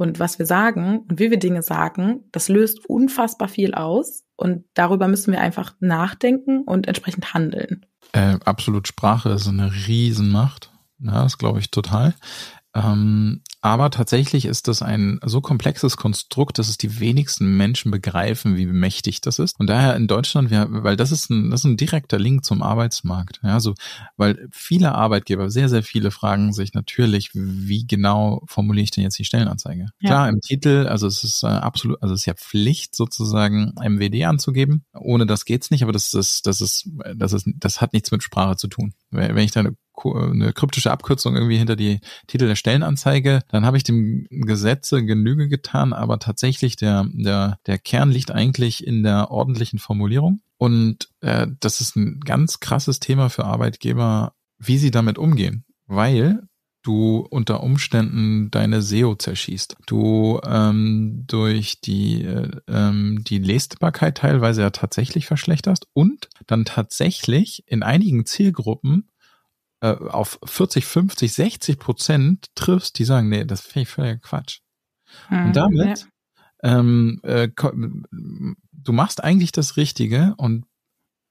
[0.00, 4.24] Und was wir sagen und wie wir Dinge sagen, das löst unfassbar viel aus.
[4.34, 7.84] Und darüber müssen wir einfach nachdenken und entsprechend handeln.
[8.12, 10.72] Äh, absolut, Sprache ist eine Riesenmacht.
[11.00, 12.14] Ja, das glaube ich total.
[12.74, 18.56] Ähm, aber tatsächlich ist das ein so komplexes Konstrukt, dass es die wenigsten Menschen begreifen,
[18.56, 19.60] wie mächtig das ist.
[19.60, 22.62] Und daher in Deutschland, wir, weil das ist ein, das ist ein direkter Link zum
[22.62, 23.40] Arbeitsmarkt.
[23.42, 23.74] Ja, so,
[24.16, 29.18] weil viele Arbeitgeber, sehr, sehr viele fragen sich natürlich, wie genau formuliere ich denn jetzt
[29.18, 29.88] die Stellenanzeige?
[30.00, 30.08] Ja.
[30.08, 34.24] Klar, im Titel, also es ist äh, absolut, also es ist ja Pflicht sozusagen MWD
[34.24, 34.84] anzugeben.
[34.94, 38.22] Ohne das geht's nicht, aber das ist, das ist, das ist, das hat nichts mit
[38.22, 38.94] Sprache zu tun.
[39.10, 43.76] Wenn ich da eine eine kryptische Abkürzung irgendwie hinter die Titel der Stellenanzeige, dann habe
[43.76, 49.30] ich dem Gesetze Genüge getan, aber tatsächlich der, der, der Kern liegt eigentlich in der
[49.30, 50.40] ordentlichen Formulierung.
[50.58, 55.64] Und äh, das ist ein ganz krasses Thema für Arbeitgeber, wie sie damit umgehen.
[55.86, 56.42] Weil
[56.82, 59.76] du unter Umständen deine SEO zerschießt.
[59.86, 67.64] Du ähm, durch die, äh, ähm, die Lesbarkeit teilweise ja tatsächlich verschlechterst und dann tatsächlich
[67.66, 69.09] in einigen Zielgruppen
[69.80, 74.60] äh, auf 40, 50, 60 Prozent triffst, die sagen, nee, das finde ich völlig Quatsch.
[75.28, 76.06] Hm, und damit,
[76.62, 76.78] ja.
[76.78, 77.48] ähm, äh,
[78.72, 80.66] du machst eigentlich das Richtige und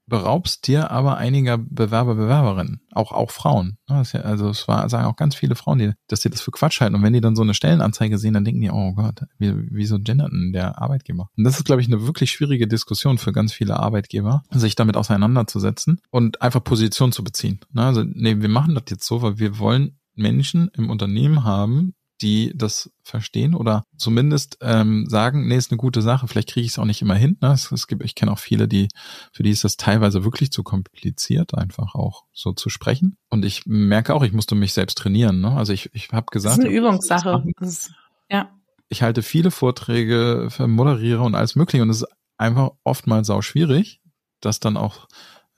[0.10, 3.78] beraubst dir aber einiger Bewerber, Bewerberinnen, auch, auch Frauen.
[3.88, 6.95] Also es war, sagen auch ganz viele Frauen, die, dass sie das für Quatsch halten.
[6.95, 10.00] Und wenn die dann so eine Stellenanzeige sehen, dann denken die, oh Gott, wie, wieso
[10.00, 11.30] gendert denn der Arbeitgeber?
[11.38, 14.98] Und das ist, glaube ich, eine wirklich schwierige Diskussion für ganz viele Arbeitgeber, sich damit
[14.98, 17.60] auseinanderzusetzen und einfach Position zu beziehen.
[17.76, 22.53] Also, nee, wir machen das jetzt so, weil wir wollen Menschen im Unternehmen haben, die
[22.55, 26.79] das verstehen oder zumindest ähm, sagen, nee, ist eine gute Sache, vielleicht kriege ich es
[26.79, 27.38] auch nicht immer hin.
[27.41, 27.51] Ne?
[27.51, 28.89] Es, es gibt, ich kenne auch viele, die,
[29.32, 33.17] für die ist das teilweise wirklich zu kompliziert, einfach auch so zu sprechen.
[33.29, 35.41] Und ich merke auch, ich musste mich selbst trainieren.
[35.41, 35.51] Ne?
[35.51, 36.58] Also ich, ich habe gesagt.
[36.58, 37.43] Das ist eine Übungssache.
[37.60, 37.91] Ist,
[38.29, 38.49] ja.
[38.89, 44.01] Ich halte viele Vorträge, moderiere und alles mögliche und es ist einfach oftmals sau schwierig,
[44.41, 45.08] das dann auch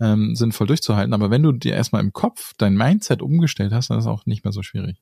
[0.01, 1.13] ähm, sinnvoll durchzuhalten.
[1.13, 4.25] Aber wenn du dir erstmal im Kopf dein Mindset umgestellt hast, dann ist es auch
[4.25, 5.01] nicht mehr so schwierig.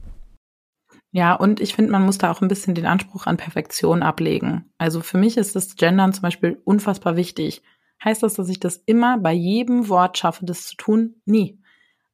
[1.11, 4.71] Ja, und ich finde, man muss da auch ein bisschen den Anspruch an Perfektion ablegen.
[4.77, 7.61] Also für mich ist das Gendern zum Beispiel unfassbar wichtig.
[8.03, 11.15] Heißt das, dass ich das immer bei jedem Wort schaffe, das zu tun?
[11.25, 11.59] Nie.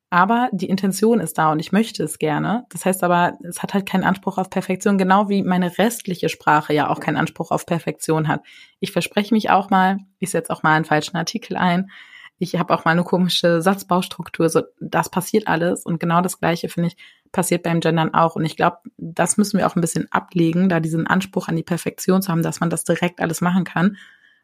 [0.09, 2.65] Aber die Intention ist da und ich möchte es gerne.
[2.69, 6.73] Das heißt aber, es hat halt keinen Anspruch auf Perfektion, genau wie meine restliche Sprache
[6.73, 8.41] ja auch keinen Anspruch auf Perfektion hat.
[8.79, 11.91] Ich verspreche mich auch mal, ich setze auch mal einen falschen Artikel ein.
[12.39, 14.47] Ich habe auch mal eine komische Satzbaustruktur.
[14.49, 15.85] So, das passiert alles.
[15.85, 16.97] Und genau das Gleiche, finde ich,
[17.31, 18.35] passiert beim Gendern auch.
[18.35, 21.63] Und ich glaube, das müssen wir auch ein bisschen ablegen, da diesen Anspruch an die
[21.63, 23.97] Perfektion zu haben, dass man das direkt alles machen kann.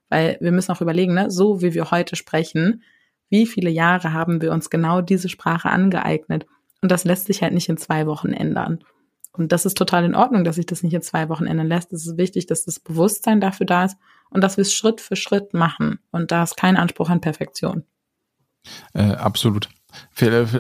[0.10, 2.84] Weil wir müssen auch überlegen, ne, so wie wir heute sprechen,
[3.30, 6.46] wie viele Jahre haben wir uns genau diese Sprache angeeignet?
[6.82, 8.84] Und das lässt sich halt nicht in zwei Wochen ändern.
[9.32, 11.92] Und das ist total in Ordnung, dass sich das nicht in zwei Wochen ändern lässt.
[11.92, 13.98] Es ist wichtig, dass das Bewusstsein dafür da ist
[14.30, 16.00] und dass wir es Schritt für Schritt machen.
[16.12, 17.84] Und da ist kein Anspruch an Perfektion.
[18.94, 19.70] Äh, absolut.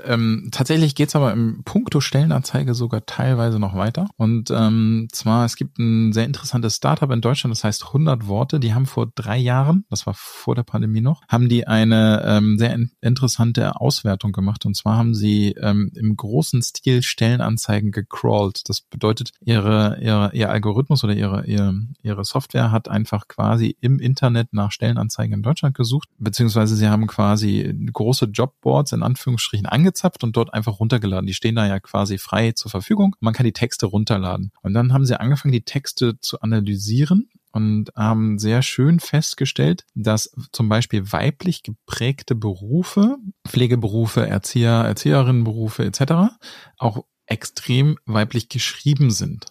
[0.05, 4.07] Ähm, tatsächlich geht's aber im Punkto Stellenanzeige sogar teilweise noch weiter.
[4.17, 8.59] Und ähm, zwar, es gibt ein sehr interessantes Startup in Deutschland, das heißt 100 Worte.
[8.59, 12.57] Die haben vor drei Jahren, das war vor der Pandemie noch, haben die eine ähm,
[12.57, 14.65] sehr in interessante Auswertung gemacht.
[14.65, 18.61] Und zwar haben sie ähm, im großen Stil Stellenanzeigen gecrawlt.
[18.69, 23.99] Das bedeutet, ihre, ihre, ihr Algorithmus oder ihre, ihre, ihre Software hat einfach quasi im
[23.99, 29.65] Internet nach Stellenanzeigen in Deutschland gesucht, beziehungsweise sie haben quasi große Jobboards in Anführungszeichen Anführungsstrichen
[29.65, 31.27] angezapft und dort einfach runtergeladen.
[31.27, 33.15] Die stehen da ja quasi frei zur Verfügung.
[33.21, 34.51] Man kann die Texte runterladen.
[34.61, 40.35] Und dann haben sie angefangen, die Texte zu analysieren und haben sehr schön festgestellt, dass
[40.51, 46.35] zum Beispiel weiblich geprägte Berufe, Pflegeberufe, Erzieher, Erzieherinnenberufe etc.
[46.77, 49.45] auch extrem weiblich geschrieben sind.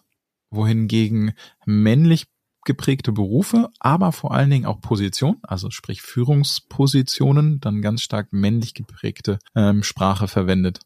[0.50, 1.32] Wohingegen
[1.64, 2.26] männlich
[2.64, 8.74] geprägte Berufe, aber vor allen Dingen auch Position, also sprich Führungspositionen, dann ganz stark männlich
[8.74, 10.80] geprägte ähm, Sprache verwendet.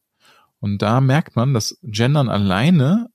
[0.58, 3.08] Und da merkt man, dass Gendern alleine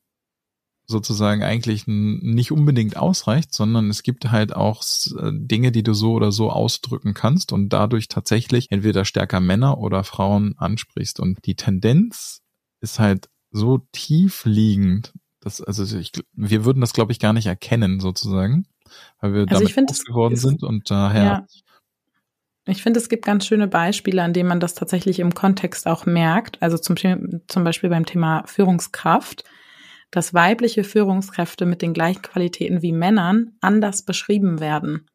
[0.85, 4.83] sozusagen eigentlich nicht unbedingt ausreicht, sondern es gibt halt auch
[5.17, 9.79] äh, Dinge, die du so oder so ausdrücken kannst und dadurch tatsächlich entweder stärker Männer
[9.79, 11.19] oder Frauen ansprichst.
[11.19, 12.41] Und die Tendenz
[12.81, 17.47] ist halt so tief liegend, das, also ich, wir würden das, glaube ich, gar nicht
[17.47, 18.67] erkennen, sozusagen,
[19.19, 21.23] weil wir also damit find, groß geworden ist, sind und daher.
[21.23, 21.47] Ja.
[22.67, 26.05] Ich finde, es gibt ganz schöne Beispiele, an denen man das tatsächlich im Kontext auch
[26.05, 26.61] merkt.
[26.61, 26.95] Also zum,
[27.47, 29.43] zum Beispiel beim Thema Führungskraft,
[30.11, 35.07] dass weibliche Führungskräfte mit den gleichen Qualitäten wie Männern anders beschrieben werden.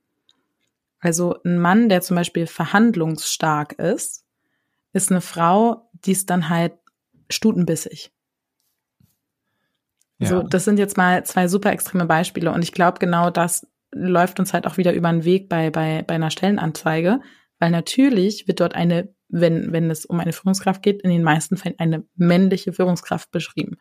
[0.99, 4.25] Also ein Mann, der zum Beispiel verhandlungsstark ist,
[4.93, 6.73] ist eine Frau, die ist dann halt
[7.31, 8.11] stutenbissig.
[10.19, 10.29] Ja.
[10.29, 14.41] So, das sind jetzt mal zwei super extreme Beispiele und ich glaube, genau das läuft
[14.41, 17.21] uns halt auch wieder über den Weg bei, bei, bei einer Stellenanzeige,
[17.59, 21.57] weil natürlich wird dort eine, wenn, wenn es um eine Führungskraft geht, in den meisten
[21.57, 23.77] Fällen eine männliche Führungskraft beschrieben.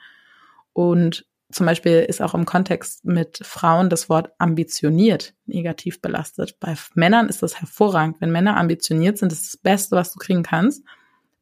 [0.74, 6.60] Und zum Beispiel ist auch im Kontext mit Frauen das Wort ambitioniert negativ belastet.
[6.60, 8.19] Bei Männern ist das hervorragend.
[8.19, 10.84] Wenn Männer ambitioniert sind, ist das Beste, was du kriegen kannst.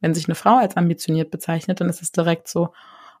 [0.00, 2.74] Wenn sich eine Frau als ambitioniert bezeichnet, dann ist es direkt so,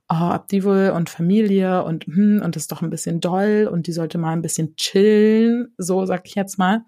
[0.08, 3.92] oh, Abdivul und Familie und hm, und das ist doch ein bisschen doll und die
[3.92, 6.84] sollte mal ein bisschen chillen, so sag ich jetzt mal.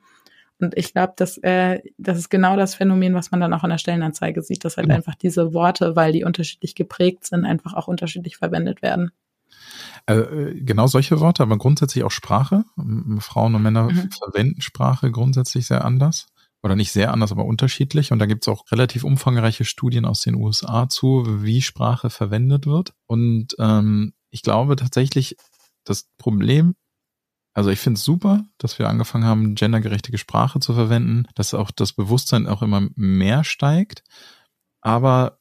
[0.58, 3.70] Und ich glaube, dass äh, das ist genau das Phänomen, was man dann auch in
[3.70, 4.96] der Stellenanzeige sieht, dass halt genau.
[4.96, 9.10] einfach diese Worte, weil die unterschiedlich geprägt sind, einfach auch unterschiedlich verwendet werden.
[10.06, 12.64] Äh, genau solche Worte, aber grundsätzlich auch Sprache.
[13.18, 14.10] Frauen und Männer mhm.
[14.12, 16.28] verwenden Sprache grundsätzlich sehr anders
[16.66, 18.12] oder nicht sehr anders, aber unterschiedlich.
[18.12, 22.66] Und da gibt es auch relativ umfangreiche Studien aus den USA zu, wie Sprache verwendet
[22.66, 22.92] wird.
[23.06, 25.36] Und ähm, ich glaube tatsächlich,
[25.84, 26.74] das Problem,
[27.54, 31.70] also ich finde es super, dass wir angefangen haben, gendergerechte Sprache zu verwenden, dass auch
[31.70, 34.02] das Bewusstsein auch immer mehr steigt.
[34.82, 35.38] Aber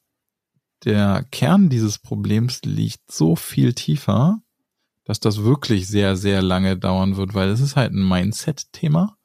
[0.84, 4.40] der Kern dieses Problems liegt so viel tiefer,
[5.04, 9.16] dass das wirklich sehr, sehr lange dauern wird, weil es ist halt ein Mindset-Thema.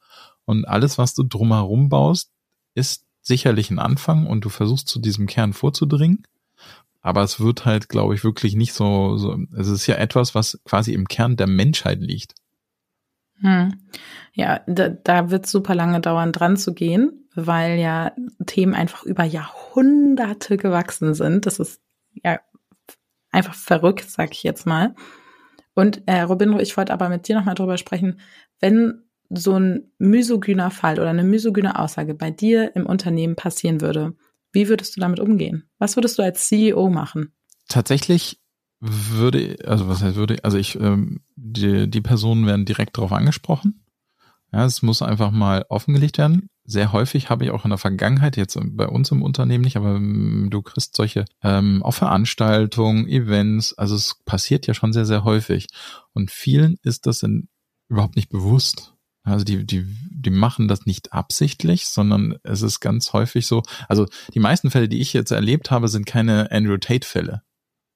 [0.45, 2.31] Und alles, was du drumherum baust,
[2.73, 6.23] ist sicherlich ein Anfang und du versuchst zu diesem Kern vorzudringen.
[7.01, 10.59] Aber es wird halt, glaube ich, wirklich nicht so, so, es ist ja etwas, was
[10.65, 12.35] quasi im Kern der Menschheit liegt.
[13.39, 13.73] Hm.
[14.33, 18.11] Ja, da, da wird super lange dauern, dran zu gehen, weil ja
[18.45, 21.47] Themen einfach über Jahrhunderte gewachsen sind.
[21.47, 21.81] Das ist
[22.23, 22.39] ja
[23.31, 24.93] einfach verrückt, sag ich jetzt mal.
[25.73, 28.19] Und äh, Robin, ich wollte aber mit dir nochmal drüber sprechen,
[28.59, 34.13] wenn so ein misogyner Fall oder eine misogyne Aussage bei dir im Unternehmen passieren würde,
[34.51, 35.69] wie würdest du damit umgehen?
[35.79, 37.33] Was würdest du als CEO machen?
[37.67, 38.39] Tatsächlich
[38.81, 43.85] würde, also was heißt würde, also ich, ähm, die, die Personen werden direkt darauf angesprochen.
[44.51, 46.49] Ja, es muss einfach mal offengelegt werden.
[46.65, 49.95] Sehr häufig habe ich auch in der Vergangenheit, jetzt bei uns im Unternehmen nicht, aber
[49.95, 55.23] ähm, du kriegst solche ähm, auch Veranstaltungen, Events, also es passiert ja schon sehr, sehr
[55.23, 55.67] häufig.
[56.13, 57.47] Und vielen ist das in,
[57.87, 58.93] überhaupt nicht bewusst.
[59.23, 64.07] Also die, die, die machen das nicht absichtlich, sondern es ist ganz häufig so, also
[64.33, 67.43] die meisten Fälle, die ich jetzt erlebt habe, sind keine Andrew Tate-Fälle.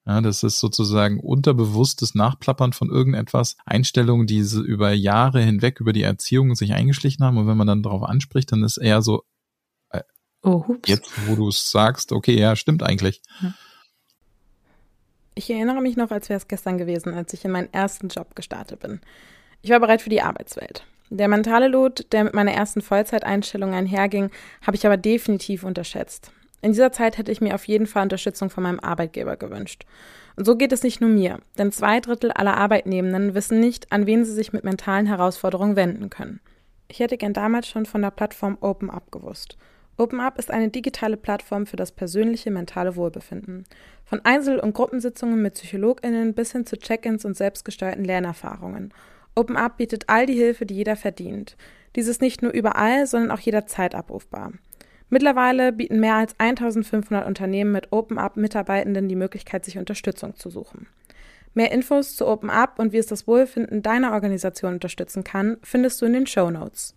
[0.08, 6.04] Ja, das ist sozusagen unterbewusstes Nachplappern von irgendetwas, Einstellungen, die über Jahre hinweg über die
[6.04, 7.38] Erziehung sich eingeschlichen haben.
[7.40, 9.24] Und wenn man dann darauf anspricht, dann ist eher so,
[9.90, 10.04] äh,
[10.44, 13.24] oh, jetzt, wo du es sagst, okay, ja, stimmt eigentlich.
[15.34, 18.36] Ich erinnere mich noch, als wäre es gestern gewesen, als ich in meinen ersten Job
[18.36, 19.02] gestartet bin.
[19.64, 20.86] Ich war bereit für die Arbeitswelt.
[21.10, 24.32] Der mentale Load, der mit meiner ersten Vollzeiteinstellung einherging,
[24.66, 26.32] habe ich aber definitiv unterschätzt.
[26.62, 29.86] In dieser Zeit hätte ich mir auf jeden Fall Unterstützung von meinem Arbeitgeber gewünscht.
[30.36, 34.08] Und so geht es nicht nur mir, denn zwei Drittel aller Arbeitnehmenden wissen nicht, an
[34.08, 36.40] wen sie sich mit mentalen Herausforderungen wenden können.
[36.88, 39.58] Ich hätte gern damals schon von der Plattform Open Up gewusst
[39.98, 43.64] OpenUp ist eine digitale Plattform für das persönliche mentale Wohlbefinden.
[44.04, 48.94] Von Einzel- und Gruppensitzungen mit PsychologInnen bis hin zu Check-ins und selbstgesteuerten Lernerfahrungen.
[49.36, 51.58] OpenUp bietet all die Hilfe, die jeder verdient.
[51.96, 54.54] Dies ist nicht nur überall, sondern auch jederzeit abrufbar.
[55.10, 60.88] Mittlerweile bieten mehr als 1500 Unternehmen mit OpenUp Mitarbeitenden die Möglichkeit, sich Unterstützung zu suchen.
[61.54, 66.06] Mehr Infos zu OpenUp und wie es das Wohlfinden deiner Organisation unterstützen kann, findest du
[66.06, 66.96] in den Show Notes.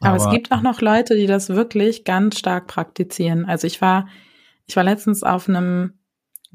[0.00, 3.44] Aber, Aber, es gibt auch noch Leute, die das wirklich ganz stark praktizieren.
[3.44, 4.08] Also ich war,
[4.66, 5.94] ich war letztens auf einem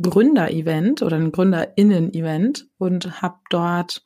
[0.02, 4.04] Gründer-Event oder einem GründerInnen-Event und habe dort,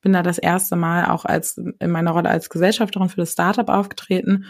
[0.00, 3.68] bin da das erste Mal auch als in meiner Rolle als Gesellschafterin für das Startup
[3.68, 4.46] aufgetreten.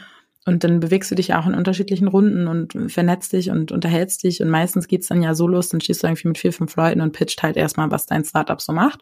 [0.47, 4.43] Und dann bewegst du dich auch in unterschiedlichen Runden und vernetzt dich und unterhältst dich.
[4.43, 7.01] Und meistens geht's dann ja so los, dann stehst du irgendwie mit vier, fünf Leuten
[7.01, 9.01] und pitcht halt erstmal, was dein Startup so macht.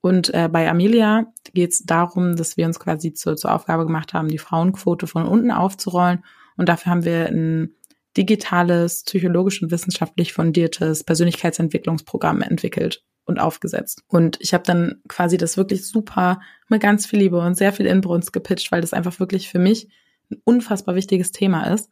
[0.00, 4.14] Und äh, bei Amelia geht es darum, dass wir uns quasi zu, zur Aufgabe gemacht
[4.14, 6.24] haben, die Frauenquote von unten aufzurollen.
[6.56, 7.74] Und dafür haben wir ein
[8.16, 14.02] digitales, psychologisch und wissenschaftlich fundiertes Persönlichkeitsentwicklungsprogramm entwickelt und aufgesetzt.
[14.08, 17.86] Und ich habe dann quasi das wirklich super mit ganz viel Liebe und sehr viel
[17.86, 19.88] Inbrunst gepitcht, weil das einfach wirklich für mich
[20.30, 21.90] ein unfassbar wichtiges Thema ist.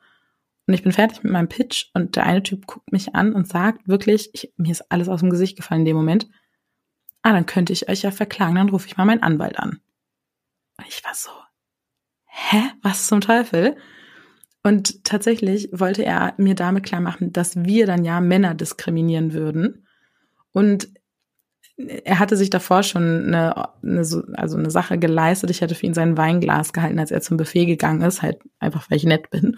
[0.66, 3.48] Und ich bin fertig mit meinem Pitch und der eine Typ guckt mich an und
[3.48, 6.28] sagt wirklich, ich, mir ist alles aus dem Gesicht gefallen in dem Moment
[7.22, 9.80] ah, dann könnte ich euch ja verklagen, dann rufe ich mal meinen Anwalt an.
[10.78, 11.30] Und ich war so,
[12.24, 13.76] hä, was zum Teufel?
[14.68, 19.86] Und tatsächlich wollte er mir damit klar machen, dass wir dann ja Männer diskriminieren würden.
[20.52, 20.90] Und
[21.78, 24.00] er hatte sich davor schon eine, eine,
[24.34, 25.48] also eine Sache geleistet.
[25.48, 28.90] Ich hatte für ihn sein Weinglas gehalten, als er zum Buffet gegangen ist, halt einfach,
[28.90, 29.56] weil ich nett bin.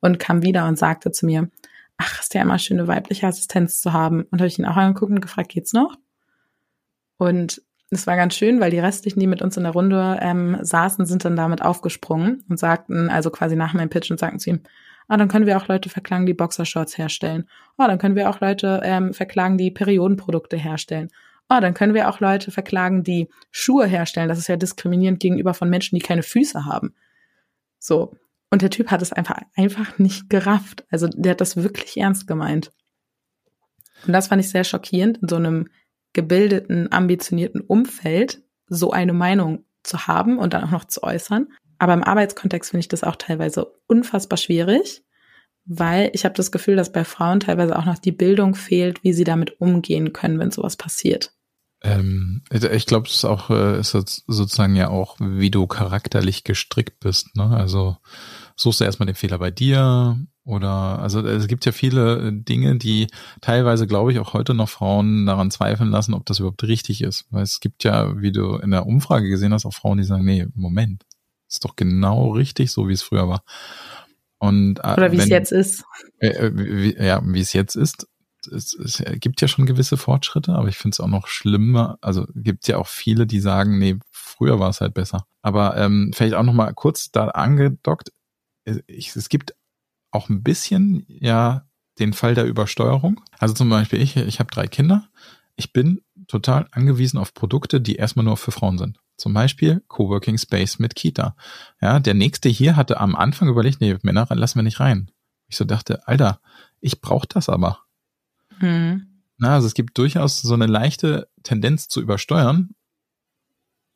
[0.00, 1.50] Und kam wieder und sagte zu mir,
[1.98, 4.22] ach, ist ja immer schön, eine weibliche Assistenz zu haben.
[4.30, 5.98] Und habe ich ihn auch angeguckt und gefragt, geht's noch?
[7.18, 7.60] Und
[7.94, 11.06] es war ganz schön, weil die restlichen, die mit uns in der Runde ähm, saßen,
[11.06, 14.60] sind dann damit aufgesprungen und sagten, also quasi nach meinem Pitch und sagten zu ihm,
[15.08, 17.48] ah, dann können wir auch Leute verklagen, die Boxershorts herstellen.
[17.76, 21.10] Ah, dann können wir auch Leute ähm, verklagen, die Periodenprodukte herstellen.
[21.48, 24.28] Ah, dann können wir auch Leute verklagen, die Schuhe herstellen.
[24.28, 26.94] Das ist ja diskriminierend gegenüber von Menschen, die keine Füße haben.
[27.78, 28.16] So.
[28.50, 30.86] Und der Typ hat es einfach, einfach nicht gerafft.
[30.90, 32.72] Also der hat das wirklich ernst gemeint.
[34.06, 35.68] Und das fand ich sehr schockierend in so einem
[36.14, 41.48] gebildeten, ambitionierten Umfeld so eine Meinung zu haben und dann auch noch zu äußern.
[41.78, 45.04] Aber im Arbeitskontext finde ich das auch teilweise unfassbar schwierig,
[45.66, 49.12] weil ich habe das Gefühl, dass bei Frauen teilweise auch noch die Bildung fehlt, wie
[49.12, 51.32] sie damit umgehen können, wenn sowas passiert.
[51.82, 56.98] Ähm, ich glaube, es ist auch äh, ist sozusagen ja auch, wie du charakterlich gestrickt
[57.00, 57.36] bist.
[57.36, 57.44] Ne?
[57.44, 57.98] Also
[58.56, 63.06] suchst du erstmal den Fehler bei dir oder also es gibt ja viele Dinge, die
[63.40, 67.24] teilweise, glaube ich, auch heute noch Frauen daran zweifeln lassen, ob das überhaupt richtig ist.
[67.30, 70.24] Weil es gibt ja, wie du in der Umfrage gesehen hast, auch Frauen, die sagen,
[70.24, 71.04] nee, Moment,
[71.48, 73.42] ist doch genau richtig, so wie es früher war.
[74.38, 75.84] Und, äh, Oder wie wenn, es jetzt ist.
[76.18, 78.06] Äh, äh, wie, ja, wie es jetzt ist.
[78.52, 81.96] Es, es gibt ja schon gewisse Fortschritte, aber ich finde es auch noch schlimmer.
[82.02, 85.26] Also gibt ja auch viele, die sagen, nee, früher war es halt besser.
[85.40, 88.12] Aber ähm, vielleicht auch noch mal kurz da angedockt.
[88.86, 89.54] Ich, es gibt
[90.14, 91.66] auch ein bisschen ja
[91.98, 93.20] den Fall der Übersteuerung.
[93.38, 95.08] Also zum Beispiel ich, ich habe drei Kinder.
[95.56, 98.98] Ich bin total angewiesen auf Produkte, die erstmal nur für Frauen sind.
[99.16, 101.36] Zum Beispiel Coworking Space mit Kita.
[101.80, 105.10] Ja, der nächste hier hatte am Anfang überlegt, nee, Männer lassen wir nicht rein.
[105.46, 106.40] Ich so dachte, Alter,
[106.80, 107.80] ich brauche das aber.
[108.58, 109.06] Hm.
[109.36, 112.70] Na, also es gibt durchaus so eine leichte Tendenz zu übersteuern,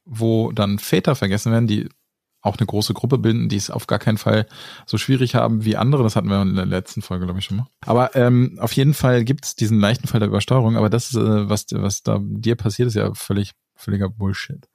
[0.05, 1.89] wo dann Väter vergessen werden, die
[2.41, 4.47] auch eine große Gruppe bilden, die es auf gar keinen Fall
[4.87, 6.03] so schwierig haben wie andere.
[6.03, 7.67] Das hatten wir in der letzten Folge, glaube ich, schon mal.
[7.85, 10.77] Aber ähm, auf jeden Fall gibt es diesen leichten Fall der Übersteuerung.
[10.77, 14.69] Aber das, äh, was, was da dir passiert, ist ja völlig, völliger Bullshit.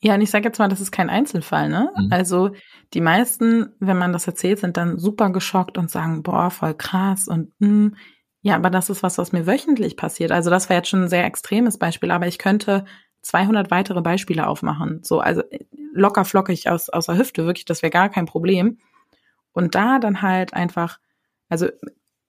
[0.00, 1.90] Ja, und ich sage jetzt mal, das ist kein Einzelfall, ne?
[1.96, 2.08] Mhm.
[2.10, 2.50] Also
[2.92, 7.26] die meisten, wenn man das erzählt, sind dann super geschockt und sagen, boah, voll krass
[7.26, 7.96] und mh, hm,
[8.42, 10.30] ja, aber das ist was, was mir wöchentlich passiert.
[10.30, 12.84] Also das war jetzt schon ein sehr extremes Beispiel, aber ich könnte
[13.24, 15.02] 200 weitere Beispiele aufmachen.
[15.02, 15.42] So, also
[15.92, 18.78] locker flockig aus, aus der Hüfte, wirklich, das wäre gar kein Problem.
[19.52, 20.98] Und da dann halt einfach,
[21.48, 21.68] also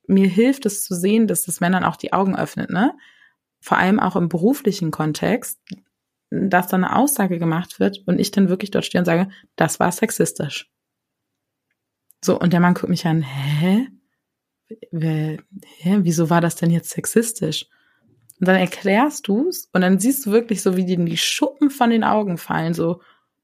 [0.08, 2.94] mir hilft es zu sehen, dass das Männern auch die Augen öffnet, ne?
[3.60, 5.60] Vor allem auch im beruflichen Kontext,
[6.30, 9.80] dass da eine Aussage gemacht wird und ich dann wirklich dort stehe und sage, das
[9.80, 10.70] war sexistisch.
[12.24, 13.88] So, und der Mann guckt mich an, hä?
[14.92, 15.40] Hä?
[15.82, 17.68] Wieso war das denn jetzt sexistisch?
[18.40, 21.90] Und dann erklärst du's und dann siehst du wirklich so, wie dir die Schuppen von
[21.90, 23.02] den Augen fallen, so,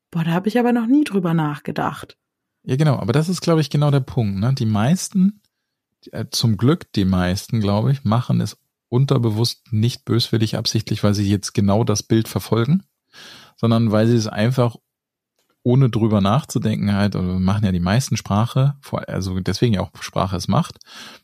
[0.10, 2.18] boah, da habe ich aber noch nie drüber nachgedacht.
[2.64, 4.40] Ja, genau, aber das ist, glaube ich, genau der Punkt.
[4.40, 4.54] Ne?
[4.54, 5.42] Die meisten,
[6.12, 8.58] äh, zum Glück die meisten, glaube ich, machen es
[8.90, 12.84] unterbewusst nicht böswillig absichtlich, weil sie jetzt genau das Bild verfolgen,
[13.56, 14.76] sondern weil sie es einfach
[15.64, 18.76] ohne drüber nachzudenken halt, oder machen ja die meisten Sprache,
[19.08, 20.80] also deswegen ja auch Sprache es macht,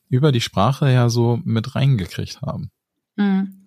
[0.10, 2.72] über die Sprache ja so mit reingekriegt haben.
[3.18, 3.66] Mhm.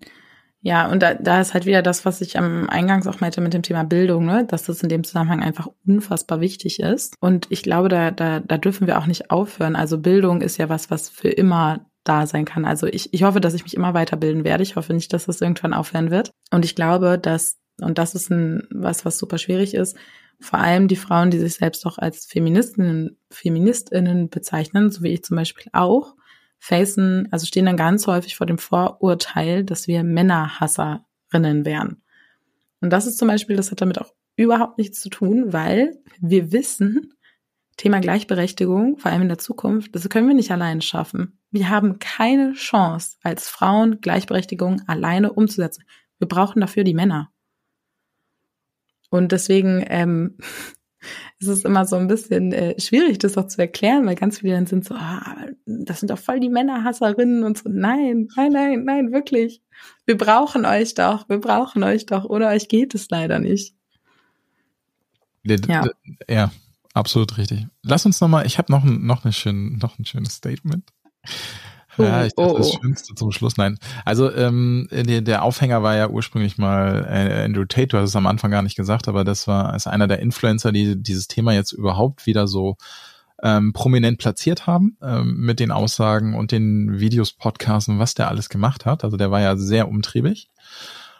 [0.62, 3.54] Ja, und da, da ist halt wieder das, was ich am Eingangs auch meinte mit
[3.54, 4.44] dem Thema Bildung, ne?
[4.46, 7.14] dass das in dem Zusammenhang einfach unfassbar wichtig ist.
[7.18, 9.74] Und ich glaube, da, da, da dürfen wir auch nicht aufhören.
[9.74, 12.66] Also Bildung ist ja was, was für immer da sein kann.
[12.66, 14.62] Also ich, ich hoffe, dass ich mich immer weiterbilden werde.
[14.62, 16.30] Ich hoffe nicht, dass das irgendwann aufhören wird.
[16.50, 19.96] Und ich glaube, dass, und das ist ein, was, was super schwierig ist,
[20.40, 25.22] vor allem die Frauen, die sich selbst auch als Feministinnen, Feministinnen bezeichnen, so wie ich
[25.22, 26.14] zum Beispiel auch,
[26.60, 32.02] facen, also stehen dann ganz häufig vor dem Vorurteil, dass wir Männerhasserinnen wären.
[32.80, 36.52] Und das ist zum Beispiel, das hat damit auch überhaupt nichts zu tun, weil wir
[36.52, 37.14] wissen,
[37.76, 41.38] Thema Gleichberechtigung, vor allem in der Zukunft, das können wir nicht alleine schaffen.
[41.50, 45.84] Wir haben keine Chance, als Frauen Gleichberechtigung alleine umzusetzen.
[46.18, 47.32] Wir brauchen dafür die Männer.
[49.08, 50.36] Und deswegen ähm,
[51.38, 54.54] es ist immer so ein bisschen äh, schwierig, das auch zu erklären, weil ganz viele
[54.54, 57.68] dann sind so, ah, das sind doch voll die Männerhasserinnen und so.
[57.68, 59.62] Nein, nein, nein, nein, wirklich.
[60.06, 62.24] Wir brauchen euch doch, wir brauchen euch doch.
[62.24, 63.74] Ohne euch geht es leider nicht.
[65.66, 65.86] Ja,
[66.28, 66.52] ja
[66.92, 67.66] absolut richtig.
[67.82, 70.84] Lass uns nochmal, ich habe noch, ein, noch, eine schön, noch ein schönes Statement.
[71.98, 72.78] Ja, ich dachte, oh, das oh.
[72.80, 73.56] Schönste zum Schluss.
[73.56, 73.78] Nein.
[74.04, 78.16] Also ähm, der, der Aufhänger war ja ursprünglich mal äh, Andrew Tate, du hast es
[78.16, 81.52] am Anfang gar nicht gesagt, aber das war ist einer der Influencer, die dieses Thema
[81.52, 82.76] jetzt überhaupt wieder so
[83.42, 88.28] ähm, prominent platziert haben ähm, mit den Aussagen und den Videos, Podcasts und was der
[88.28, 89.04] alles gemacht hat.
[89.04, 90.48] Also der war ja sehr umtriebig.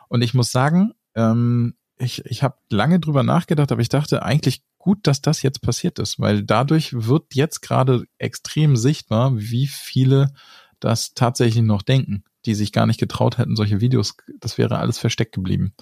[0.09, 4.63] Und ich muss sagen, ähm, ich, ich habe lange drüber nachgedacht, aber ich dachte eigentlich
[4.81, 10.33] gut, dass das jetzt passiert ist, weil dadurch wird jetzt gerade extrem sichtbar, wie viele
[10.81, 14.99] das tatsächlich noch denken, die sich gar nicht getraut hätten, solche Videos, das wäre alles
[14.99, 15.75] versteckt geblieben.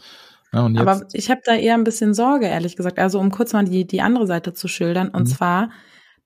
[0.52, 2.98] Ja, Aber ich habe da eher ein bisschen Sorge, ehrlich gesagt.
[2.98, 5.26] Also um kurz mal die, die andere Seite zu schildern, und mhm.
[5.26, 5.70] zwar,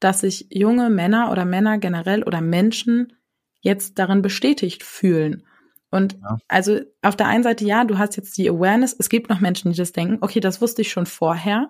[0.01, 3.12] dass sich junge Männer oder Männer generell oder Menschen
[3.61, 5.45] jetzt darin bestätigt fühlen.
[5.91, 6.39] Und ja.
[6.49, 9.73] also auf der einen Seite, ja, du hast jetzt die Awareness, es gibt noch Menschen,
[9.73, 11.68] die das denken, okay, das wusste ich schon vorher,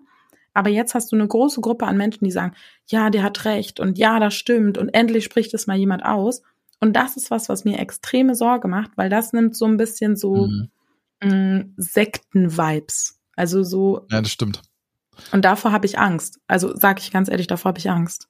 [0.54, 2.54] aber jetzt hast du eine große Gruppe an Menschen, die sagen,
[2.86, 6.42] ja, der hat recht und ja, das stimmt und endlich spricht es mal jemand aus.
[6.80, 10.16] Und das ist was, was mir extreme Sorge macht, weil das nimmt so ein bisschen
[10.16, 10.68] so mhm.
[11.22, 13.20] Mm, Sekten-Vibes.
[13.36, 14.06] Also so.
[14.10, 14.62] Ja, das stimmt.
[15.30, 16.40] Und davor habe ich Angst.
[16.48, 18.28] Also sage ich ganz ehrlich, davor habe ich Angst.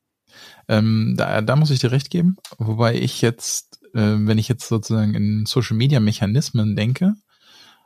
[0.68, 2.37] Ähm, da, da muss ich dir recht geben.
[2.59, 7.14] Wobei ich jetzt, äh, wenn ich jetzt sozusagen in Social Media Mechanismen denke,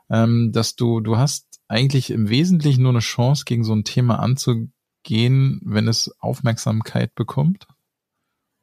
[0.09, 4.19] ähm, dass du, du hast eigentlich im Wesentlichen nur eine Chance, gegen so ein Thema
[4.19, 7.67] anzugehen, wenn es Aufmerksamkeit bekommt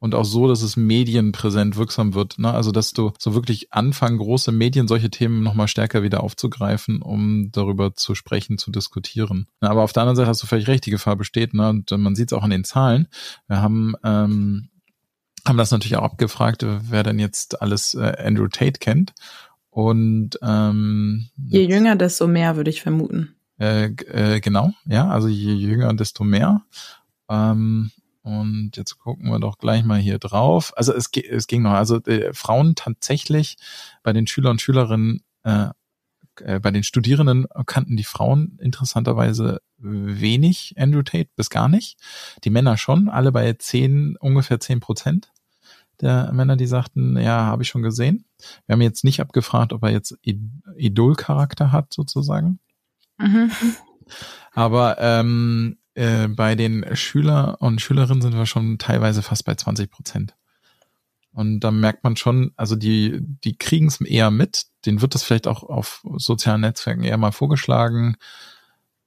[0.05, 2.39] und auch so, dass es medienpräsent wirksam wird.
[2.39, 2.53] Ne?
[2.53, 7.51] Also dass du so wirklich anfangen, große Medien solche Themen nochmal stärker wieder aufzugreifen, um
[7.53, 9.49] darüber zu sprechen, zu diskutieren.
[9.61, 11.71] Aber auf der anderen Seite hast du völlig recht, die Gefahr besteht, ne?
[11.71, 13.09] und man sieht es auch an den Zahlen.
[13.49, 14.69] Wir haben ähm,
[15.47, 19.15] haben das natürlich auch abgefragt, wer denn jetzt alles äh, Andrew Tate kennt.
[19.75, 23.35] Und ähm, je jünger, desto mehr, würde ich vermuten.
[23.59, 26.63] Äh, äh, genau, ja, also je jünger, desto mehr.
[27.29, 27.91] Ähm,
[28.23, 30.73] und jetzt gucken wir doch gleich mal hier drauf.
[30.77, 33.57] Also es, es ging noch, also äh, Frauen tatsächlich
[34.05, 35.71] bei den Schüler und Schülerinnen, äh,
[36.37, 41.99] äh, bei den Studierenden kannten die Frauen interessanterweise wenig Andrew Tate, bis gar nicht.
[42.45, 45.33] Die Männer schon, alle bei zehn, ungefähr zehn Prozent
[46.01, 48.25] der Männer, die sagten, ja, habe ich schon gesehen.
[48.67, 52.59] Wir haben jetzt nicht abgefragt, ob er jetzt Idol-Charakter hat, sozusagen.
[53.19, 53.51] Mhm.
[54.53, 59.91] Aber ähm, äh, bei den Schüler und Schülerinnen sind wir schon teilweise fast bei 20
[59.91, 60.35] Prozent.
[61.33, 64.67] Und da merkt man schon, also die, die kriegen es eher mit.
[64.87, 68.17] Denen wird das vielleicht auch auf sozialen Netzwerken eher mal vorgeschlagen.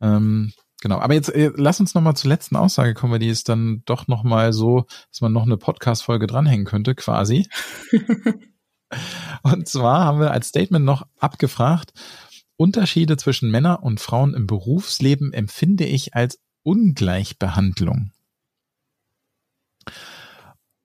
[0.01, 0.51] Ähm,
[0.81, 0.99] genau.
[0.99, 3.83] Aber jetzt äh, lass uns noch mal zur letzten Aussage kommen, weil die ist dann
[3.85, 7.47] doch noch mal so, dass man noch eine Podcast-Folge dranhängen könnte, quasi.
[9.43, 11.93] und zwar haben wir als Statement noch abgefragt,
[12.57, 18.11] Unterschiede zwischen Männern und Frauen im Berufsleben empfinde ich als Ungleichbehandlung.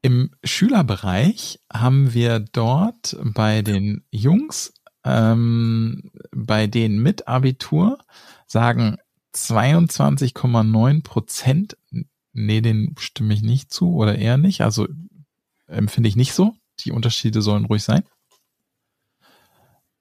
[0.02, 4.74] Im Schülerbereich haben wir dort bei den Jungs,
[5.04, 7.98] ähm, bei denen mit Abitur,
[8.46, 8.98] sagen
[9.34, 11.76] 22,9 Prozent,
[12.32, 14.88] nee, den stimme ich nicht zu oder eher nicht, also
[15.66, 16.54] empfinde ich nicht so.
[16.80, 18.02] Die Unterschiede sollen ruhig sein.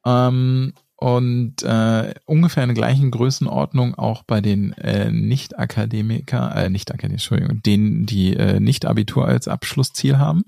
[0.06, 7.14] Ähm, und äh, ungefähr in der gleichen Größenordnung auch bei den äh, Nicht-Akademiker, äh, Nicht-Akademiker,
[7.14, 10.44] Entschuldigung, denen, die äh, nicht Abitur als Abschlussziel haben,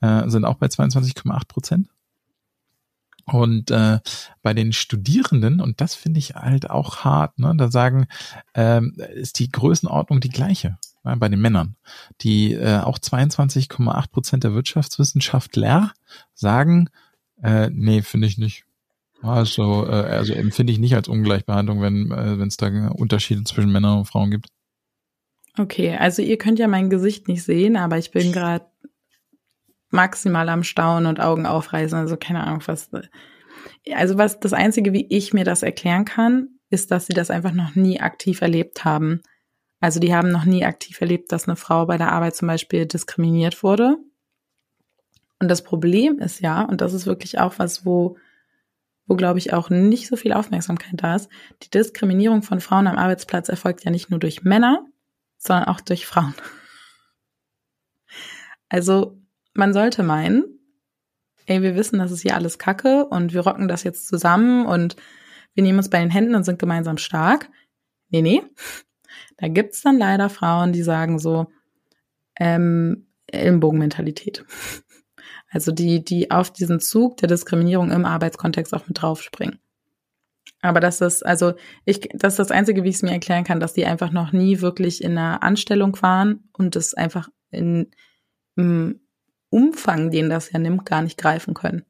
[0.00, 1.88] äh, sind auch bei 22,8 Prozent.
[3.24, 3.98] Und äh,
[4.42, 8.06] bei den Studierenden, und das finde ich halt auch hart, ne, da sagen,
[8.54, 11.76] ähm, ist die Größenordnung die gleiche ne, bei den Männern.
[12.20, 15.92] Die äh, auch 22,8 Prozent der Wirtschaftswissenschaftler
[16.34, 16.88] sagen,
[17.42, 18.64] äh, nee, finde ich nicht.
[19.22, 23.98] Also, äh, also empfinde ich nicht als Ungleichbehandlung, wenn äh, es da Unterschiede zwischen Männern
[23.98, 24.48] und Frauen gibt.
[25.58, 28.64] Okay, also ihr könnt ja mein Gesicht nicht sehen, aber ich bin gerade
[29.92, 31.98] maximal am Staunen und Augen aufreißen.
[31.98, 32.90] Also keine Ahnung, was.
[33.92, 37.52] Also was das Einzige, wie ich mir das erklären kann, ist, dass sie das einfach
[37.52, 39.20] noch nie aktiv erlebt haben.
[39.80, 42.86] Also die haben noch nie aktiv erlebt, dass eine Frau bei der Arbeit zum Beispiel
[42.86, 43.96] diskriminiert wurde.
[45.38, 48.16] Und das Problem ist ja, und das ist wirklich auch was, wo,
[49.06, 51.28] wo glaube ich auch nicht so viel Aufmerksamkeit da ist,
[51.62, 54.86] die Diskriminierung von Frauen am Arbeitsplatz erfolgt ja nicht nur durch Männer,
[55.36, 56.34] sondern auch durch Frauen.
[58.68, 59.18] Also
[59.54, 60.44] man sollte meinen,
[61.46, 64.96] ey, wir wissen, das ist hier alles Kacke und wir rocken das jetzt zusammen und
[65.54, 67.50] wir nehmen uns bei den Händen und sind gemeinsam stark.
[68.08, 68.42] Nee, nee.
[69.38, 71.46] Da gibt's dann leider Frauen, die sagen so,
[72.38, 74.44] ähm, Ellenbogenmentalität.
[75.54, 79.58] Also die, die auf diesen Zug der Diskriminierung im Arbeitskontext auch mit draufspringen.
[80.62, 81.52] Aber das ist, also
[81.84, 84.32] ich, das ist das Einzige, wie ich es mir erklären kann, dass die einfach noch
[84.32, 87.90] nie wirklich in einer Anstellung waren und es einfach in,
[88.56, 89.01] im
[89.52, 91.84] Umfang, den das ja nimmt, gar nicht greifen können.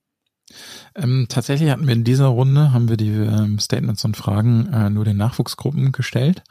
[0.95, 4.91] Ähm, tatsächlich hatten wir in dieser Runde, haben wir die ähm, Statements und Fragen äh,
[4.91, 6.43] nur den Nachwuchsgruppen gestellt.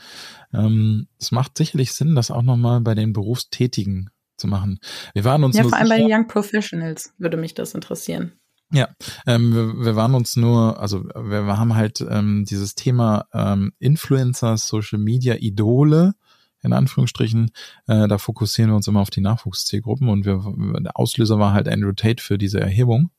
[0.53, 4.79] Ähm, es macht sicherlich Sinn, das auch nochmal bei den Berufstätigen zu machen.
[5.13, 8.33] Wir waren uns ja, vor allem bei den Young Professionals würde mich das interessieren.
[8.73, 8.87] Ja,
[9.27, 13.73] ähm, wir, wir waren uns nur, also wir, wir haben halt ähm, dieses Thema ähm,
[13.79, 16.13] Influencer, Social Media, Idole
[16.61, 17.51] in Anführungsstrichen.
[17.87, 20.43] Äh, da fokussieren wir uns immer auf die Nachwuchszielgruppen und wir,
[20.79, 23.11] der Auslöser war halt Andrew Tate für diese Erhebung.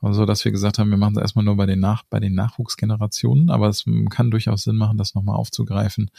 [0.00, 2.34] Also, dass wir gesagt haben, wir machen es erstmal nur bei den, Nach bei den
[2.34, 6.10] Nachwuchsgenerationen, aber es kann durchaus Sinn machen, das nochmal aufzugreifen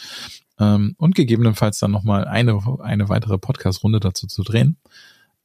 [0.60, 4.78] ähm, und gegebenenfalls dann nochmal eine, eine weitere Podcast-Runde dazu zu drehen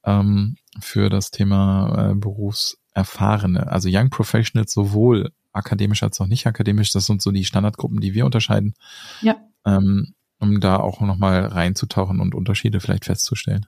[0.03, 6.91] ähm, für das Thema äh, Berufserfahrene, also Young Professionals sowohl akademisch als auch nicht akademisch.
[6.91, 8.73] Das sind so die Standardgruppen, die wir unterscheiden.
[9.21, 9.35] Ja.
[9.65, 13.65] Ähm, um da auch nochmal reinzutauchen und Unterschiede vielleicht festzustellen.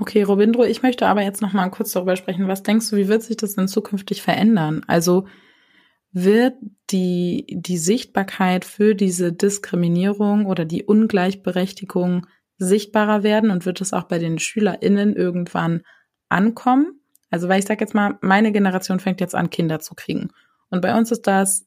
[0.00, 2.46] Okay, Robindro, ich möchte aber jetzt nochmal kurz darüber sprechen.
[2.46, 4.84] Was denkst du, wie wird sich das denn zukünftig verändern?
[4.86, 5.26] Also
[6.12, 6.54] wird
[6.90, 12.26] die, die Sichtbarkeit für diese Diskriminierung oder die Ungleichberechtigung
[12.58, 15.82] sichtbarer werden und wird es auch bei den SchülerInnen irgendwann
[16.28, 17.00] ankommen?
[17.30, 20.30] Also, weil ich sag jetzt mal, meine Generation fängt jetzt an, Kinder zu kriegen.
[20.70, 21.66] Und bei uns ist das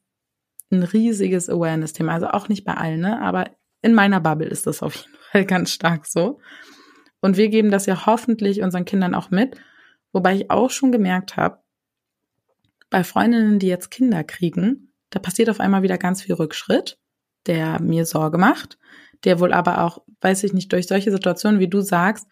[0.72, 2.14] ein riesiges Awareness-Thema.
[2.14, 3.22] Also auch nicht bei allen, ne?
[3.22, 3.46] Aber
[3.82, 6.40] in meiner Bubble ist das auf jeden Fall ganz stark so.
[7.22, 9.58] Und wir geben das ja hoffentlich unseren Kindern auch mit.
[10.12, 11.60] Wobei ich auch schon gemerkt habe,
[12.90, 17.00] bei Freundinnen, die jetzt Kinder kriegen, da passiert auf einmal wieder ganz viel Rückschritt,
[17.48, 18.78] der mir Sorge macht,
[19.24, 22.28] der wohl aber auch, weiß ich nicht, durch solche Situationen, wie du sagst,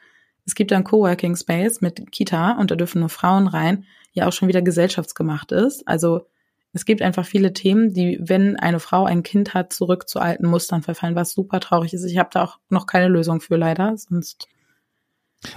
[0.45, 4.34] es gibt einen Coworking Space mit Kita und da dürfen nur Frauen rein, ja auch
[4.34, 5.88] schon wieder gesellschaftsgemacht ist.
[5.88, 6.26] Also
[6.74, 10.48] es gibt einfach viele Themen, die, wenn eine Frau ein Kind hat, zurück zu alten
[10.48, 12.04] Mustern verfallen, was super traurig ist.
[12.04, 14.48] Ich habe da auch noch keine Lösung für leider, sonst.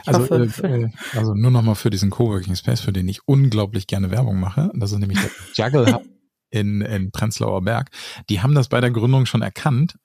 [0.06, 3.86] Also, hoffe, äh, äh, also nur nochmal für diesen Coworking Space, für den ich unglaublich
[3.86, 4.70] gerne Werbung mache.
[4.74, 6.04] Das ist nämlich der Juggle Hub
[6.50, 7.90] in, in Prenzlauer Berg.
[8.30, 9.96] Die haben das bei der Gründung schon erkannt.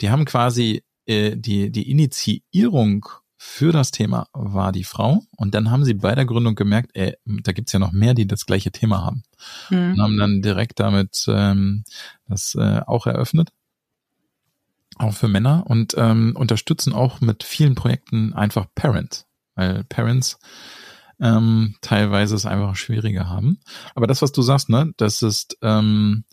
[0.00, 3.06] Die haben quasi äh, die, die Initiierung
[3.42, 5.22] für das Thema war die Frau.
[5.34, 8.26] Und dann haben sie bei der Gründung gemerkt, ey, da gibt's ja noch mehr, die
[8.26, 9.22] das gleiche Thema haben.
[9.70, 9.92] Mhm.
[9.92, 11.84] Und haben dann direkt damit ähm,
[12.28, 13.48] das äh, auch eröffnet.
[14.96, 19.26] Auch für Männer und ähm, unterstützen auch mit vielen Projekten einfach Parents.
[19.54, 20.38] Weil Parents
[21.18, 23.58] ähm, teilweise es einfach schwieriger haben.
[23.94, 26.24] Aber das, was du sagst, ne, das ist ähm,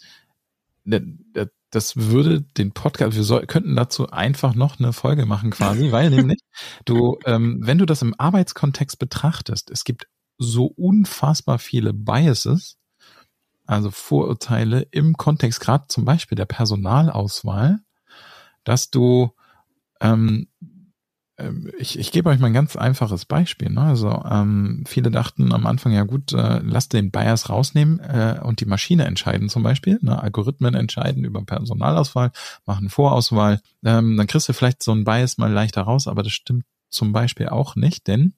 [0.84, 5.52] der, der, das würde den Podcast, wir soll, könnten dazu einfach noch eine Folge machen
[5.52, 6.40] quasi, weil nämlich
[6.86, 10.08] du, ähm, wenn du das im Arbeitskontext betrachtest, es gibt
[10.38, 12.78] so unfassbar viele Biases,
[13.66, 17.80] also Vorurteile im Kontext gerade zum Beispiel der Personalauswahl,
[18.64, 19.32] dass du
[20.00, 20.48] ähm,
[21.78, 23.70] ich, ich gebe euch mal ein ganz einfaches Beispiel.
[23.70, 23.82] Ne?
[23.82, 28.60] Also ähm, viele dachten am Anfang, ja gut, äh, lasst den Bias rausnehmen äh, und
[28.60, 30.00] die Maschine entscheiden zum Beispiel.
[30.02, 30.22] Ne?
[30.22, 32.32] Algorithmen entscheiden über Personalauswahl,
[32.66, 33.62] machen Vorauswahl.
[33.86, 37.12] Ähm, dann kriegst du vielleicht so einen Bias mal leichter raus, aber das stimmt zum
[37.12, 38.34] Beispiel auch nicht, denn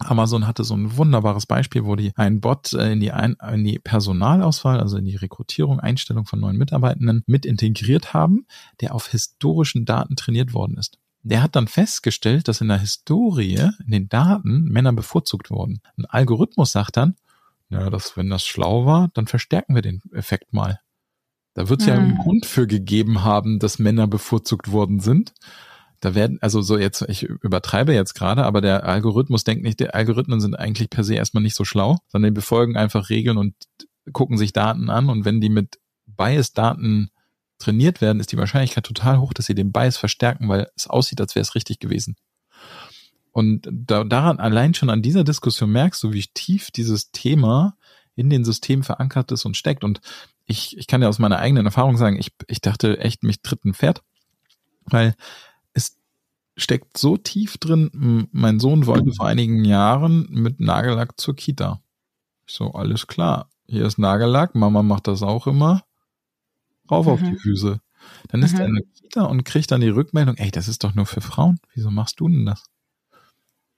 [0.00, 3.64] Amazon hatte so ein wunderbares Beispiel, wo die einen Bot äh, in die, ein, in
[3.64, 8.46] die Personalauswahl, also in die Rekrutierung, Einstellung von neuen Mitarbeitenden mit integriert haben,
[8.80, 13.70] der auf historischen Daten trainiert worden ist der hat dann festgestellt, dass in der Historie,
[13.84, 15.80] in den Daten Männer bevorzugt wurden.
[15.96, 17.16] Ein Algorithmus sagt dann,
[17.70, 20.80] Ja, das, wenn das schlau war, dann verstärken wir den Effekt mal.
[21.54, 22.18] Da wird es ja einen mhm.
[22.18, 25.34] Grund für gegeben haben, dass Männer bevorzugt worden sind.
[26.00, 29.90] Da werden, also so jetzt, ich übertreibe jetzt gerade, aber der Algorithmus denkt nicht, die
[29.90, 33.54] Algorithmen sind eigentlich per se erstmal nicht so schlau, sondern die befolgen einfach Regeln und
[34.12, 37.10] gucken sich Daten an und wenn die mit Bias-Daten
[37.58, 41.20] trainiert werden, ist die Wahrscheinlichkeit total hoch, dass sie den Bias verstärken, weil es aussieht,
[41.20, 42.16] als wäre es richtig gewesen.
[43.32, 47.76] Und da, daran allein schon an dieser Diskussion merkst du, wie tief dieses Thema
[48.16, 49.84] in den Systemen verankert ist und steckt.
[49.84, 50.00] Und
[50.46, 53.64] ich, ich kann ja aus meiner eigenen Erfahrung sagen, ich, ich dachte echt, mich tritt
[53.64, 54.02] ein Pferd,
[54.86, 55.14] weil
[55.72, 55.96] es
[56.56, 58.28] steckt so tief drin.
[58.32, 61.80] Mein Sohn wollte vor einigen Jahren mit Nagellack zur Kita.
[62.46, 63.50] Ich so, alles klar.
[63.66, 65.84] Hier ist Nagellack, Mama macht das auch immer.
[66.90, 67.12] Rauf mhm.
[67.12, 67.80] auf die Füße.
[68.28, 68.60] Dann ist mhm.
[68.60, 71.20] er in der Kita und kriegt dann die Rückmeldung, ey, das ist doch nur für
[71.20, 71.58] Frauen.
[71.74, 72.64] Wieso machst du denn das?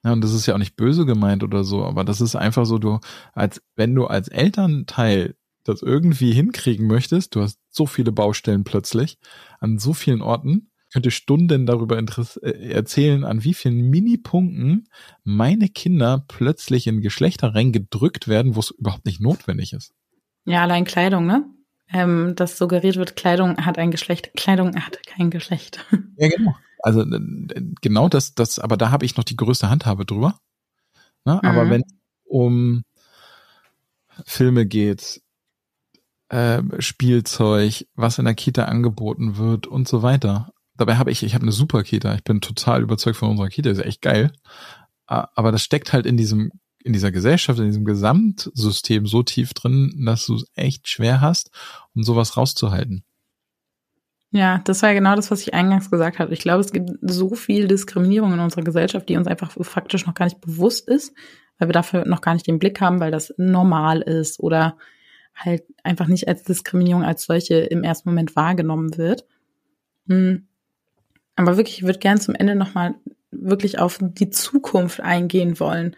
[0.05, 2.65] Ja, und das ist ja auch nicht böse gemeint oder so, aber das ist einfach
[2.65, 3.01] so, du,
[3.35, 5.35] als wenn du als Elternteil
[5.65, 9.19] das irgendwie hinkriegen möchtest, du hast so viele Baustellen plötzlich
[9.59, 14.89] an so vielen Orten, könnte Stunden darüber äh, erzählen, an wie vielen Minipunkten
[15.23, 19.93] meine Kinder plötzlich in Geschlechter reingedrückt werden, wo es überhaupt nicht notwendig ist.
[20.47, 21.45] Ja, allein Kleidung, ne?
[21.93, 25.85] Ähm, dass suggeriert wird, Kleidung hat ein Geschlecht, Kleidung hat kein Geschlecht.
[26.17, 26.55] Ja, genau.
[26.83, 30.39] Also äh, genau das, das, aber da habe ich noch die größte Handhabe drüber.
[31.25, 31.41] Ne?
[31.43, 31.49] Mhm.
[31.49, 31.83] Aber wenn
[32.25, 32.85] um
[34.25, 35.23] Filme geht,
[36.29, 40.53] äh, Spielzeug, was in der Kita angeboten wird und so weiter.
[40.77, 42.15] Dabei habe ich, ich habe eine super Kita.
[42.15, 44.33] Ich bin total überzeugt von unserer Kita, ist echt geil.
[45.07, 46.53] Aber das steckt halt in diesem,
[46.83, 51.51] in dieser Gesellschaft, in diesem Gesamtsystem so tief drin, dass du es echt schwer hast,
[51.95, 53.05] um sowas rauszuhalten.
[54.33, 56.33] Ja, das war ja genau das, was ich eingangs gesagt habe.
[56.33, 60.15] Ich glaube, es gibt so viel Diskriminierung in unserer Gesellschaft, die uns einfach faktisch noch
[60.15, 61.13] gar nicht bewusst ist,
[61.59, 64.77] weil wir dafür noch gar nicht den Blick haben, weil das normal ist oder
[65.35, 69.27] halt einfach nicht als Diskriminierung als solche im ersten Moment wahrgenommen wird.
[70.07, 70.47] Hm.
[71.35, 72.95] Aber wirklich, ich würde gern zum Ende nochmal
[73.31, 75.97] wirklich auf die Zukunft eingehen wollen.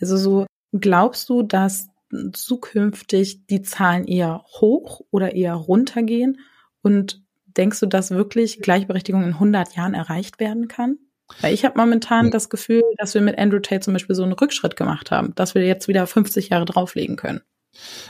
[0.00, 1.88] Also so, glaubst du, dass
[2.32, 6.40] zukünftig die Zahlen eher hoch oder eher runtergehen?
[6.82, 10.98] Und denkst du, dass wirklich Gleichberechtigung in 100 Jahren erreicht werden kann?
[11.40, 14.32] Weil ich habe momentan das Gefühl, dass wir mit Andrew Tate zum Beispiel so einen
[14.32, 17.40] Rückschritt gemacht haben, dass wir jetzt wieder 50 Jahre drauflegen können.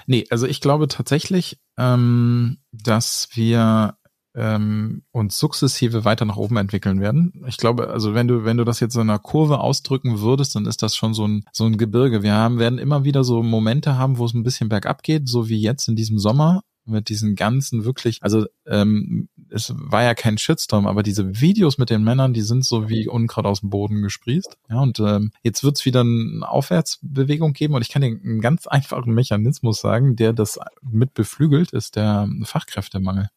[0.06, 3.96] Nee, also ich glaube tatsächlich, ähm, dass wir
[4.34, 7.44] ähm, uns sukzessive weiter nach oben entwickeln werden.
[7.46, 10.66] Ich glaube, also wenn du, wenn du das jetzt in einer Kurve ausdrücken würdest, dann
[10.66, 12.22] ist das schon so ein, so ein Gebirge.
[12.22, 15.48] Wir haben, werden immer wieder so Momente haben, wo es ein bisschen bergab geht, so
[15.48, 20.38] wie jetzt in diesem Sommer mit diesen ganzen wirklich, also ähm, es war ja kein
[20.38, 24.02] Shitstorm, aber diese Videos mit den Männern, die sind so wie Unkraut aus dem Boden
[24.02, 24.56] gesprießt.
[24.68, 28.40] Ja, und ähm, jetzt wird es wieder eine Aufwärtsbewegung geben und ich kann dir einen
[28.40, 33.28] ganz einfachen Mechanismus sagen, der das mit beflügelt, ist der Fachkräftemangel.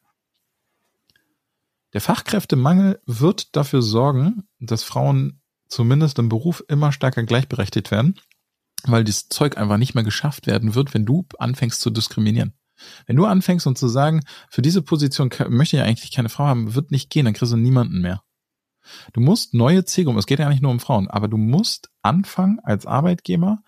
[1.93, 8.19] Der Fachkräftemangel wird dafür sorgen, dass Frauen zumindest im Beruf immer stärker gleichberechtigt werden,
[8.83, 12.53] weil das Zeug einfach nicht mehr geschafft werden wird, wenn du anfängst zu diskriminieren.
[13.05, 16.75] Wenn du anfängst und zu sagen, für diese Position möchte ich eigentlich keine Frau haben,
[16.75, 18.21] wird nicht gehen, dann kriegst du niemanden mehr.
[19.13, 22.59] Du musst neue Zielgruppen, es geht ja nicht nur um Frauen, aber du musst anfangen
[22.59, 23.63] als Arbeitgeber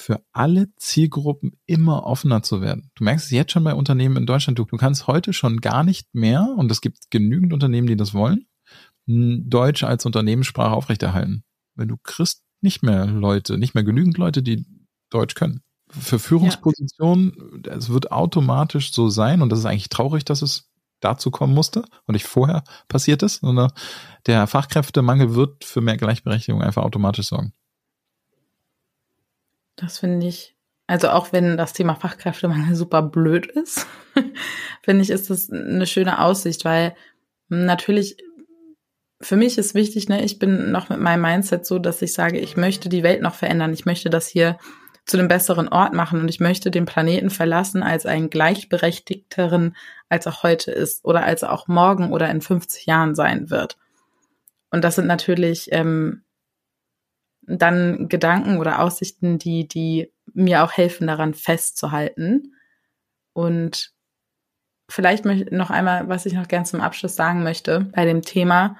[0.00, 2.90] für alle Zielgruppen immer offener zu werden.
[2.94, 5.84] Du merkst es jetzt schon bei Unternehmen in Deutschland, du, du kannst heute schon gar
[5.84, 8.46] nicht mehr, und es gibt genügend Unternehmen, die das wollen,
[9.06, 11.44] Deutsch als Unternehmenssprache aufrechterhalten.
[11.74, 14.66] Wenn du kriegst nicht mehr Leute, nicht mehr genügend Leute, die
[15.10, 17.72] Deutsch können für Führungspositionen, ja.
[17.72, 20.70] es wird automatisch so sein, und das ist eigentlich traurig, dass es
[21.00, 23.72] dazu kommen musste und nicht vorher passiert ist, sondern
[24.26, 27.52] der Fachkräftemangel wird für mehr Gleichberechtigung einfach automatisch sorgen.
[29.76, 30.56] Das finde ich,
[30.86, 33.86] also auch wenn das Thema Fachkräftemangel super blöd ist,
[34.82, 36.94] finde ich, ist das eine schöne Aussicht, weil
[37.48, 38.16] natürlich
[39.22, 42.38] für mich ist wichtig, ne, ich bin noch mit meinem Mindset so, dass ich sage,
[42.38, 43.72] ich möchte die Welt noch verändern.
[43.72, 44.58] Ich möchte, dass hier
[45.04, 49.76] zu einem besseren Ort machen und ich möchte den Planeten verlassen als einen gleichberechtigteren,
[50.08, 53.76] als auch heute ist oder als auch morgen oder in 50 Jahren sein wird.
[54.70, 56.22] Und das sind natürlich ähm,
[57.58, 62.54] dann Gedanken oder Aussichten, die, die mir auch helfen, daran festzuhalten.
[63.32, 63.92] Und
[64.88, 68.76] vielleicht noch einmal, was ich noch gern zum Abschluss sagen möchte bei dem Thema.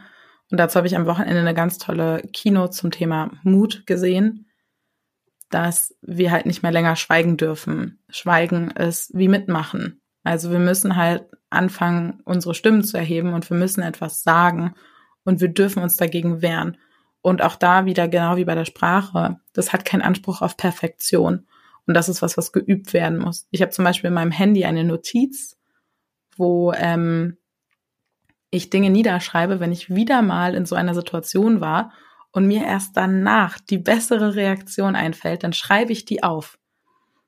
[0.50, 4.46] Und dazu habe ich am Wochenende eine ganz tolle Kino zum Thema Mut gesehen
[5.50, 7.98] dass wir halt nicht mehr länger schweigen dürfen.
[8.08, 10.00] Schweigen ist wie mitmachen.
[10.22, 14.74] Also wir müssen halt anfangen, unsere Stimmen zu erheben und wir müssen etwas sagen
[15.24, 16.78] und wir dürfen uns dagegen wehren.
[17.22, 21.46] Und auch da wieder, genau wie bei der Sprache, das hat keinen Anspruch auf Perfektion.
[21.86, 23.46] Und das ist was, was geübt werden muss.
[23.50, 25.58] Ich habe zum Beispiel in meinem Handy eine Notiz,
[26.36, 27.36] wo ähm,
[28.50, 31.92] ich Dinge niederschreibe, wenn ich wieder mal in so einer Situation war
[32.32, 36.58] und mir erst danach die bessere Reaktion einfällt, dann schreibe ich die auf.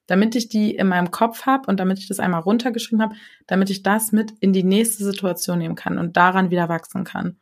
[0.07, 3.15] Damit ich die in meinem Kopf habe und damit ich das einmal runtergeschrieben habe,
[3.47, 7.37] damit ich das mit in die nächste Situation nehmen kann und daran wieder wachsen kann.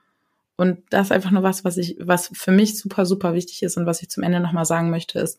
[0.60, 3.78] Und das ist einfach nur was, was ich, was für mich super, super wichtig ist
[3.78, 5.38] und was ich zum Ende nochmal sagen möchte, ist,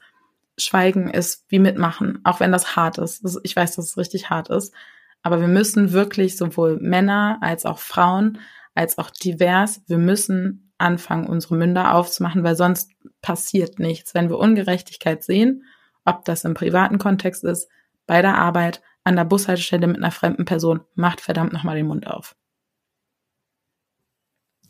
[0.57, 3.23] Schweigen ist wie mitmachen, auch wenn das hart ist.
[3.43, 4.73] Ich weiß, dass es richtig hart ist.
[5.21, 8.39] Aber wir müssen wirklich sowohl Männer als auch Frauen,
[8.73, 12.89] als auch divers, wir müssen anfangen, unsere Münder aufzumachen, weil sonst
[13.21, 14.15] passiert nichts.
[14.15, 15.65] Wenn wir Ungerechtigkeit sehen,
[16.03, 17.69] ob das im privaten Kontext ist,
[18.07, 22.07] bei der Arbeit, an der Bushaltestelle mit einer fremden Person, macht verdammt nochmal den Mund
[22.07, 22.35] auf.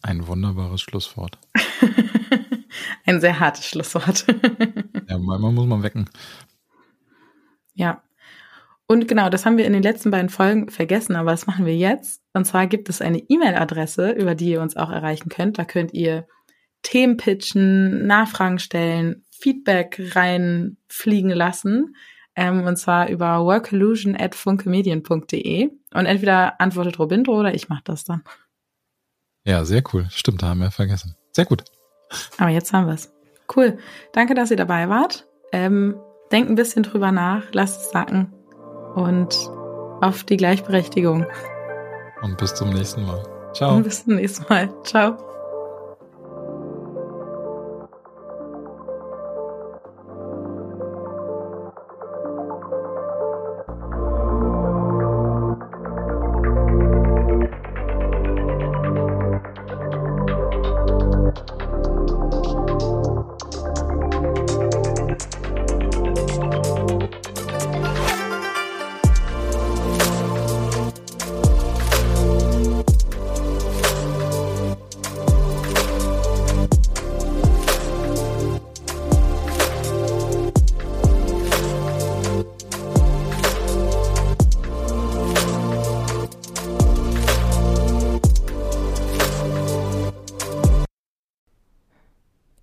[0.01, 1.37] Ein wunderbares Schlusswort.
[3.05, 4.25] Ein sehr hartes Schlusswort.
[5.07, 6.09] ja, manchmal muss man wecken.
[7.73, 8.03] Ja.
[8.87, 11.75] Und genau, das haben wir in den letzten beiden Folgen vergessen, aber das machen wir
[11.75, 12.21] jetzt.
[12.33, 15.57] Und zwar gibt es eine E-Mail-Adresse, über die ihr uns auch erreichen könnt.
[15.57, 16.27] Da könnt ihr
[16.81, 21.95] Themen pitchen, Nachfragen stellen, Feedback reinfliegen lassen.
[22.35, 25.69] Ähm, und zwar über workollusion.funkemedien.de.
[25.93, 28.23] Und entweder antwortet Robindo oder ich mache das dann.
[29.45, 30.05] Ja, sehr cool.
[30.09, 31.15] Stimmt, da haben wir vergessen.
[31.31, 31.63] Sehr gut.
[32.37, 33.11] Aber jetzt haben wir es.
[33.55, 33.77] Cool.
[34.13, 35.27] Danke, dass ihr dabei wart.
[35.51, 35.95] Ähm,
[36.31, 38.31] denkt ein bisschen drüber nach, lasst es sacken
[38.95, 39.35] und
[40.01, 41.25] auf die Gleichberechtigung.
[42.21, 43.23] Und bis zum nächsten Mal.
[43.53, 43.75] Ciao.
[43.75, 44.69] Und bis zum nächsten Mal.
[44.83, 45.30] Ciao.